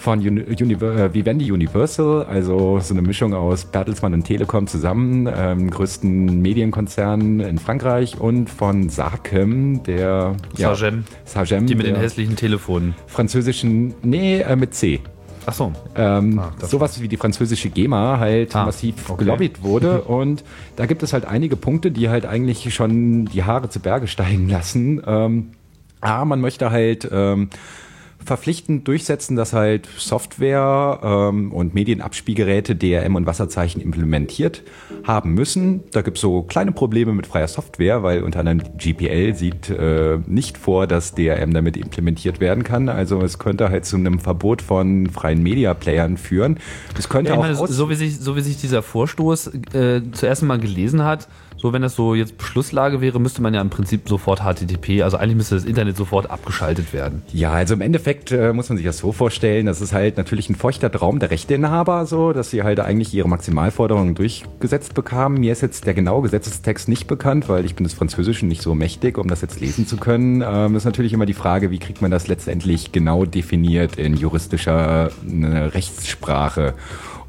[0.00, 5.70] von Uni äh, Vivendi Universal, also so eine Mischung aus Bertelsmann und Telekom zusammen, ähm,
[5.70, 12.34] größten Medienkonzern in Frankreich und von Sarkem, der ja, Sargem, Sargem die mit den hässlichen
[12.34, 12.94] Telefonen.
[13.06, 15.00] Französischen, nee, äh, mit C.
[15.44, 15.72] Ach so.
[15.94, 19.24] Ähm, ah, sowas wie die französische GEMA halt ah, massiv okay.
[19.24, 20.00] gelobbyt wurde.
[20.04, 20.44] und
[20.76, 24.48] da gibt es halt einige Punkte, die halt eigentlich schon die Haare zu Berge steigen
[24.48, 25.02] lassen.
[25.06, 25.50] Ähm,
[26.00, 27.50] A, man möchte halt ähm,
[28.24, 34.62] verpflichtend durchsetzen, dass halt Software ähm, und Medienabspielgeräte DRM und Wasserzeichen implementiert
[35.04, 35.84] haben müssen.
[35.92, 40.18] Da gibt es so kleine Probleme mit freier Software, weil unter anderem GPL sieht äh,
[40.26, 42.88] nicht vor, dass DRM damit implementiert werden kann.
[42.88, 46.58] Also es könnte halt zu einem Verbot von freien Media-Playern führen.
[46.98, 50.42] Es könnte ja, auch meine, so, wie sich, so wie sich dieser Vorstoß äh, zuerst
[50.42, 51.28] mal gelesen hat,
[51.60, 55.18] so, wenn das so jetzt Beschlusslage wäre, müsste man ja im Prinzip sofort HTTP, also
[55.18, 57.22] eigentlich müsste das Internet sofort abgeschaltet werden.
[57.32, 60.48] Ja, also im Endeffekt äh, muss man sich das so vorstellen, das ist halt natürlich
[60.48, 65.38] ein feuchter Traum der Rechteinhaber, so, dass sie halt eigentlich ihre Maximalforderungen durchgesetzt bekamen.
[65.38, 68.74] Mir ist jetzt der genaue Gesetzestext nicht bekannt, weil ich bin des Französischen nicht so
[68.74, 70.42] mächtig, um das jetzt lesen zu können.
[70.46, 75.10] Ähm, ist natürlich immer die Frage, wie kriegt man das letztendlich genau definiert in juristischer
[75.10, 76.74] äh, Rechtssprache.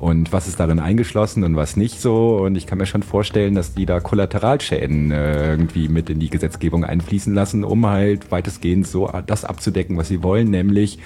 [0.02, 2.38] Und was ist darin eingeschlossen und was nicht so.
[2.38, 6.32] Und ich kann mir schon vorstellen, dass die da Kollateralschäden äh, irgendwie mit in die
[6.32, 10.98] Gesetzgebung einfließen lassen, um halt weitestgehend so das abzudecken, was sie wollen, nämlich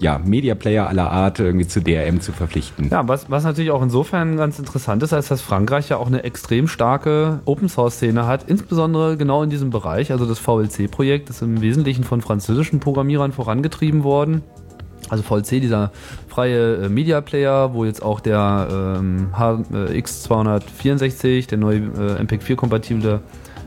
[0.00, 2.88] ja, Media Player aller Art irgendwie zu DRM zu verpflichten.
[2.90, 6.24] Ja, was, was natürlich auch insofern ganz interessant ist, als dass Frankreich ja auch eine
[6.24, 10.10] extrem starke Open Source Szene hat, insbesondere genau in diesem Bereich.
[10.10, 14.42] Also das VLC-Projekt ist im Wesentlichen von französischen Programmierern vorangetrieben worden.
[15.08, 15.92] Also VLC, dieser
[16.32, 23.20] freie äh, Media Player, wo jetzt auch der ähm, HX264, der neue äh, MPEG-4-kompatible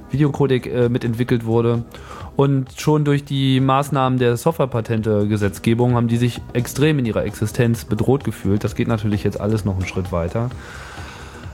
[0.09, 1.83] Videocodec äh, mitentwickelt wurde.
[2.35, 8.23] Und schon durch die Maßnahmen der Softwarepatente-Gesetzgebung haben die sich extrem in ihrer Existenz bedroht
[8.23, 8.63] gefühlt.
[8.63, 10.49] Das geht natürlich jetzt alles noch einen Schritt weiter.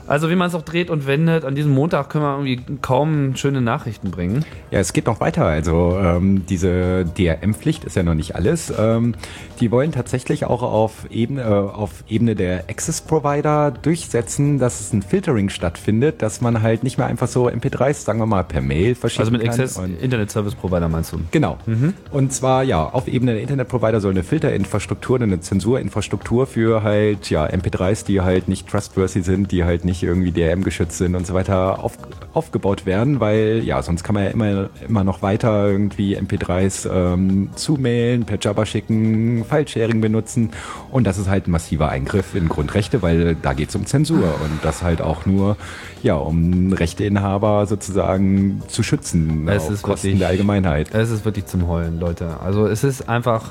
[0.06, 3.36] Also wie man es auch dreht und wendet, an diesem Montag können wir irgendwie kaum
[3.36, 4.44] schöne Nachrichten bringen.
[4.70, 5.46] Ja, es geht noch weiter.
[5.46, 8.72] Also ähm, diese DRM-Pflicht ist ja noch nicht alles.
[8.76, 9.14] Ähm,
[9.60, 15.02] die wollen tatsächlich auch auf Ebene, äh, auf Ebene der Access-Provider durchsetzen, dass es ein
[15.02, 18.94] Filtering stattfindet, dass man halt nicht mehr einfach so MP3s, sagen wir mal, per Mail
[18.94, 19.40] verschicken kann.
[19.40, 21.20] Also mit Access Internet Service Provider meinst du?
[21.30, 21.58] Genau.
[21.66, 21.94] Mhm.
[22.10, 27.46] Und zwar ja, auf Ebene der Internet-Provider soll eine Filterinfrastruktur, eine Zensurinfrastruktur für halt ja
[27.46, 31.26] MP3s, die halt nicht trustworthy sind, die halt nicht nicht irgendwie DRM geschützt sind und
[31.26, 31.98] so weiter auf,
[32.32, 37.50] aufgebaut werden, weil ja, sonst kann man ja immer, immer noch weiter irgendwie MP3s ähm,
[37.54, 40.50] zumailen, per Jabber schicken, File-Sharing benutzen
[40.90, 44.24] und das ist halt ein massiver Eingriff in Grundrechte, weil da geht es um Zensur
[44.42, 45.56] und das halt auch nur
[46.02, 50.94] ja, um Rechteinhaber sozusagen zu schützen es auf Kosten wirklich, der Allgemeinheit.
[50.94, 52.40] Es ist wirklich zum Heulen, Leute.
[52.40, 53.50] Also es ist einfach,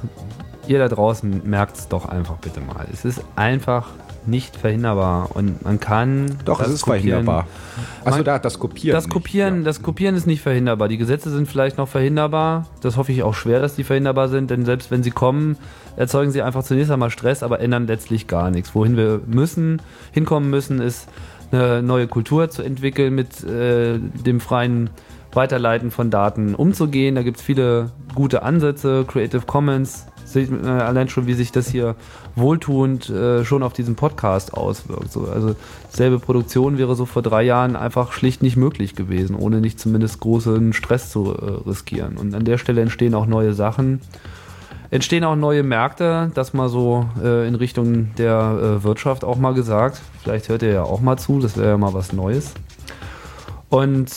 [0.67, 2.87] ihr da draußen merkt es doch einfach bitte mal.
[2.91, 3.89] Es ist einfach
[4.26, 6.38] nicht verhinderbar und man kann.
[6.45, 7.01] Doch, es ist kopieren.
[7.01, 7.47] verhinderbar.
[8.03, 8.95] Also da das Kopieren.
[8.95, 9.69] Das Kopieren, nicht, ja.
[9.69, 10.88] das Kopieren ist nicht verhinderbar.
[10.88, 12.67] Die Gesetze sind vielleicht noch verhinderbar.
[12.82, 15.57] Das hoffe ich auch schwer, dass die verhinderbar sind, denn selbst wenn sie kommen,
[15.95, 18.76] erzeugen sie einfach zunächst einmal Stress, aber ändern letztlich gar nichts.
[18.76, 21.07] Wohin wir müssen, hinkommen müssen, ist
[21.51, 24.89] eine neue Kultur zu entwickeln, mit äh, dem freien
[25.34, 27.15] Weiterleiten von Daten umzugehen.
[27.15, 29.05] Da gibt es viele gute Ansätze.
[29.07, 31.95] Creative Commons sieht äh, allein schon, wie sich das hier
[32.36, 35.11] wohltuend äh, schon auf diesen Podcast auswirkt.
[35.11, 35.55] So, also
[35.89, 40.19] selbe Produktion wäre so vor drei Jahren einfach schlicht nicht möglich gewesen, ohne nicht zumindest
[40.19, 42.17] großen Stress zu äh, riskieren.
[42.17, 44.01] Und an der Stelle entstehen auch neue Sachen.
[44.89, 49.53] Entstehen auch neue Märkte, das mal so äh, in Richtung der äh, Wirtschaft auch mal
[49.53, 50.01] gesagt.
[50.21, 52.53] Vielleicht hört ihr ja auch mal zu, das wäre ja mal was Neues.
[53.69, 54.11] Und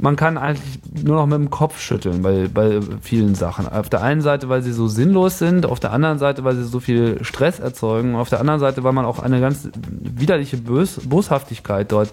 [0.00, 3.68] man kann eigentlich nur noch mit dem Kopf schütteln bei, bei vielen Sachen.
[3.68, 6.64] Auf der einen Seite, weil sie so sinnlos sind, auf der anderen Seite, weil sie
[6.64, 11.00] so viel Stress erzeugen, auf der anderen Seite, weil man auch eine ganz widerliche Bös
[11.04, 12.10] Boshaftigkeit dort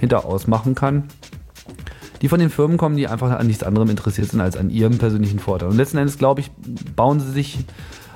[0.00, 1.04] hinter ausmachen kann
[2.24, 4.96] die von den Firmen kommen, die einfach an nichts anderem interessiert sind als an ihrem
[4.96, 5.68] persönlichen Vorteil.
[5.68, 6.50] Und letzten Endes, glaube ich,
[6.96, 7.58] bauen sie sich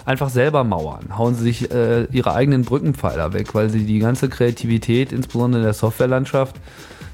[0.07, 4.31] einfach selber Mauern, hauen sie sich äh, ihre eigenen Brückenpfeiler weg, weil sie die ganze
[4.31, 6.57] Kreativität, insbesondere in der Softwarelandschaft,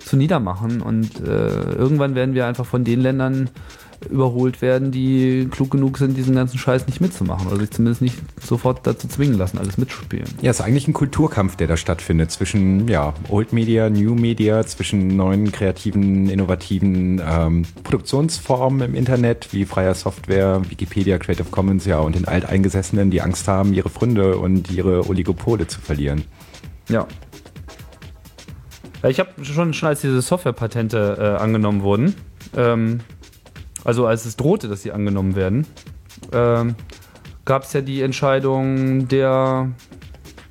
[0.04, 0.80] zu niedermachen.
[0.80, 3.50] Und äh, irgendwann werden wir einfach von den Ländern
[4.10, 8.16] überholt werden, die klug genug sind, diesen ganzen Scheiß nicht mitzumachen oder sich zumindest nicht
[8.40, 10.26] sofort dazu zwingen lassen, alles mitzuspielen.
[10.42, 14.64] Ja, es ist eigentlich ein Kulturkampf, der da stattfindet zwischen ja, Old Media, New Media,
[14.66, 21.98] zwischen neuen kreativen, innovativen ähm, Produktionsformen im Internet wie freier Software, Wikipedia, Creative Commons, ja,
[21.98, 26.24] und den Alteingesessenen, die Angst haben, ihre Funde und ihre Oligopole zu verlieren.
[26.88, 27.06] Ja,
[29.10, 32.14] ich habe schon, schon als diese Softwarepatente äh, angenommen wurden,
[32.56, 33.00] ähm,
[33.84, 35.66] also als es drohte, dass sie angenommen werden,
[36.32, 36.74] ähm,
[37.44, 39.70] gab es ja die Entscheidung der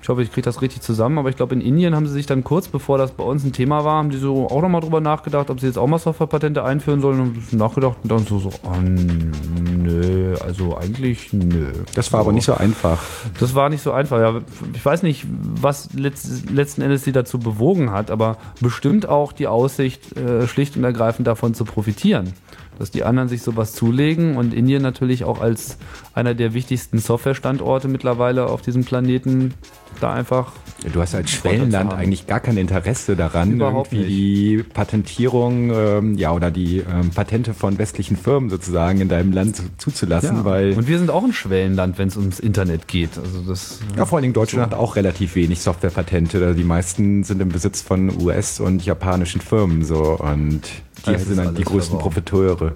[0.04, 2.26] ich hoffe, ich kriege das richtig zusammen, aber ich glaube, in Indien haben sie sich
[2.26, 5.00] dann kurz bevor das bei uns ein Thema war, haben die so auch nochmal drüber
[5.00, 8.50] nachgedacht, ob sie jetzt auch mal Softwarepatente einführen sollen und nachgedacht und dann so, so
[8.64, 11.72] oh, nö, also eigentlich nö.
[11.96, 12.26] Das war so.
[12.26, 13.02] aber nicht so einfach.
[13.40, 14.42] Das war nicht so einfach, ja.
[14.74, 19.48] Ich weiß nicht, was letzt, letzten Endes sie dazu bewogen hat, aber bestimmt auch die
[19.48, 22.34] Aussicht, äh, schlicht und ergreifend davon zu profitieren
[22.80, 25.78] dass die anderen sich sowas zulegen und Indien natürlich auch als
[26.16, 29.54] einer der wichtigsten Softwarestandorte mittlerweile auf diesem Planeten
[30.00, 30.52] da einfach.
[30.92, 34.66] Du hast als Schwellenland eigentlich gar kein Interesse daran, Überhaupt irgendwie nicht.
[34.68, 39.62] die Patentierung ähm, ja oder die ähm, Patente von westlichen Firmen sozusagen in deinem Land
[39.78, 40.46] zuzulassen, ja.
[40.46, 43.18] weil und wir sind auch ein Schwellenland, wenn es ums Internet geht.
[43.18, 44.76] Also das ja vor allen Dingen Deutschland so.
[44.76, 46.54] hat auch relativ wenig Softwarepatente.
[46.54, 50.62] Die meisten sind im Besitz von US und japanischen Firmen so und
[51.06, 52.76] die das sind dann die größten Profiteure.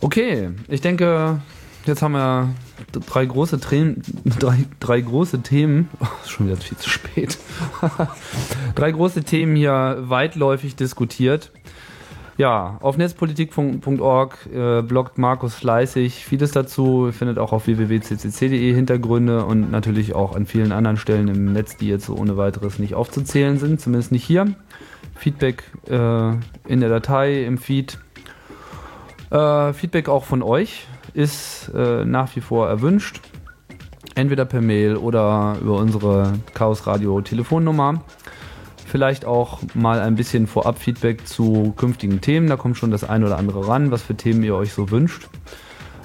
[0.00, 1.40] Okay, ich denke,
[1.86, 2.54] jetzt haben wir
[2.92, 7.38] drei große, Themen, drei, drei große Themen, oh, schon wieder viel zu spät,
[8.74, 11.50] drei große Themen hier weitläufig diskutiert.
[12.38, 17.06] Ja, auf netzpolitik.org äh, bloggt Markus fleißig vieles dazu.
[17.06, 21.76] Ihr findet auch auf www.ccc.de Hintergründe und natürlich auch an vielen anderen Stellen im Netz,
[21.76, 24.46] die jetzt so ohne weiteres nicht aufzuzählen sind, zumindest nicht hier.
[25.14, 26.32] Feedback äh,
[26.66, 27.98] in der Datei, im Feed.
[29.30, 33.20] Äh, Feedback auch von euch ist äh, nach wie vor erwünscht.
[34.14, 38.02] Entweder per Mail oder über unsere Chaos Radio Telefonnummer.
[38.86, 42.46] Vielleicht auch mal ein bisschen Vorab-Feedback zu künftigen Themen.
[42.46, 45.28] Da kommt schon das ein oder andere ran, was für Themen ihr euch so wünscht.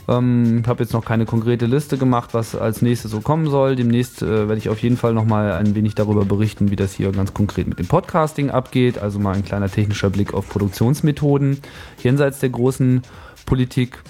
[0.10, 3.76] Ähm, habe jetzt noch keine konkrete Liste gemacht, was als nächstes so kommen soll.
[3.76, 6.94] Demnächst äh, werde ich auf jeden Fall noch mal ein wenig darüber berichten, wie das
[6.94, 8.98] hier ganz konkret mit dem Podcasting abgeht.
[8.98, 11.60] Also mal ein kleiner technischer Blick auf Produktionsmethoden
[12.02, 13.02] jenseits der großen
[13.46, 14.02] Politik.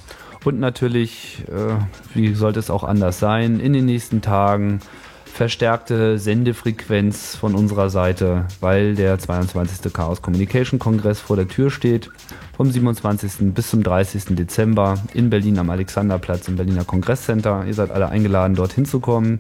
[0.48, 1.76] Und natürlich, äh,
[2.14, 4.80] wie sollte es auch anders sein, in den nächsten Tagen
[5.26, 9.92] verstärkte Sendefrequenz von unserer Seite, weil der 22.
[9.92, 12.10] Chaos Communication Kongress vor der Tür steht.
[12.56, 13.54] Vom 27.
[13.54, 14.38] bis zum 30.
[14.38, 17.66] Dezember in Berlin am Alexanderplatz im Berliner Kongresscenter.
[17.68, 19.40] Ihr seid alle eingeladen, dorthin zu kommen.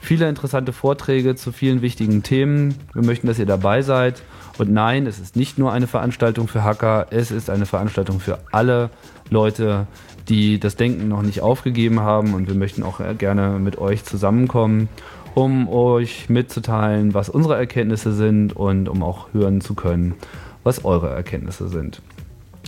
[0.00, 2.76] Viele interessante Vorträge zu vielen wichtigen Themen.
[2.94, 4.22] Wir möchten, dass ihr dabei seid.
[4.56, 8.38] Und nein, es ist nicht nur eine Veranstaltung für Hacker, es ist eine Veranstaltung für
[8.52, 8.90] alle
[9.30, 9.86] Leute,
[10.28, 14.88] die das Denken noch nicht aufgegeben haben und wir möchten auch gerne mit euch zusammenkommen,
[15.34, 20.14] um euch mitzuteilen, was unsere Erkenntnisse sind und um auch hören zu können,
[20.62, 22.00] was eure Erkenntnisse sind.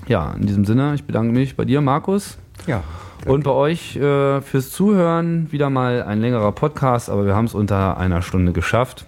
[0.08, 2.38] Ja, in diesem Sinne, ich bedanke mich bei dir, Markus.
[2.66, 2.82] Ja.
[3.18, 3.32] Danke.
[3.32, 5.50] Und bei euch äh, fürs Zuhören.
[5.50, 9.06] Wieder mal ein längerer Podcast, aber wir haben es unter einer Stunde geschafft.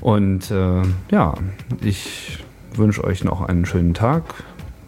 [0.00, 1.34] Und äh, ja,
[1.80, 2.38] ich
[2.74, 4.22] wünsche euch noch einen schönen Tag.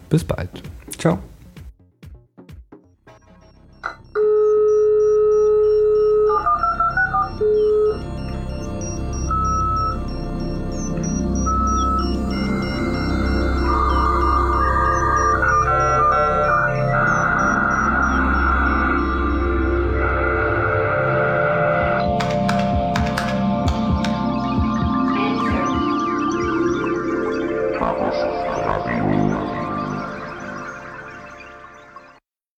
[0.09, 0.49] Bis bald.
[0.97, 1.19] Ciao.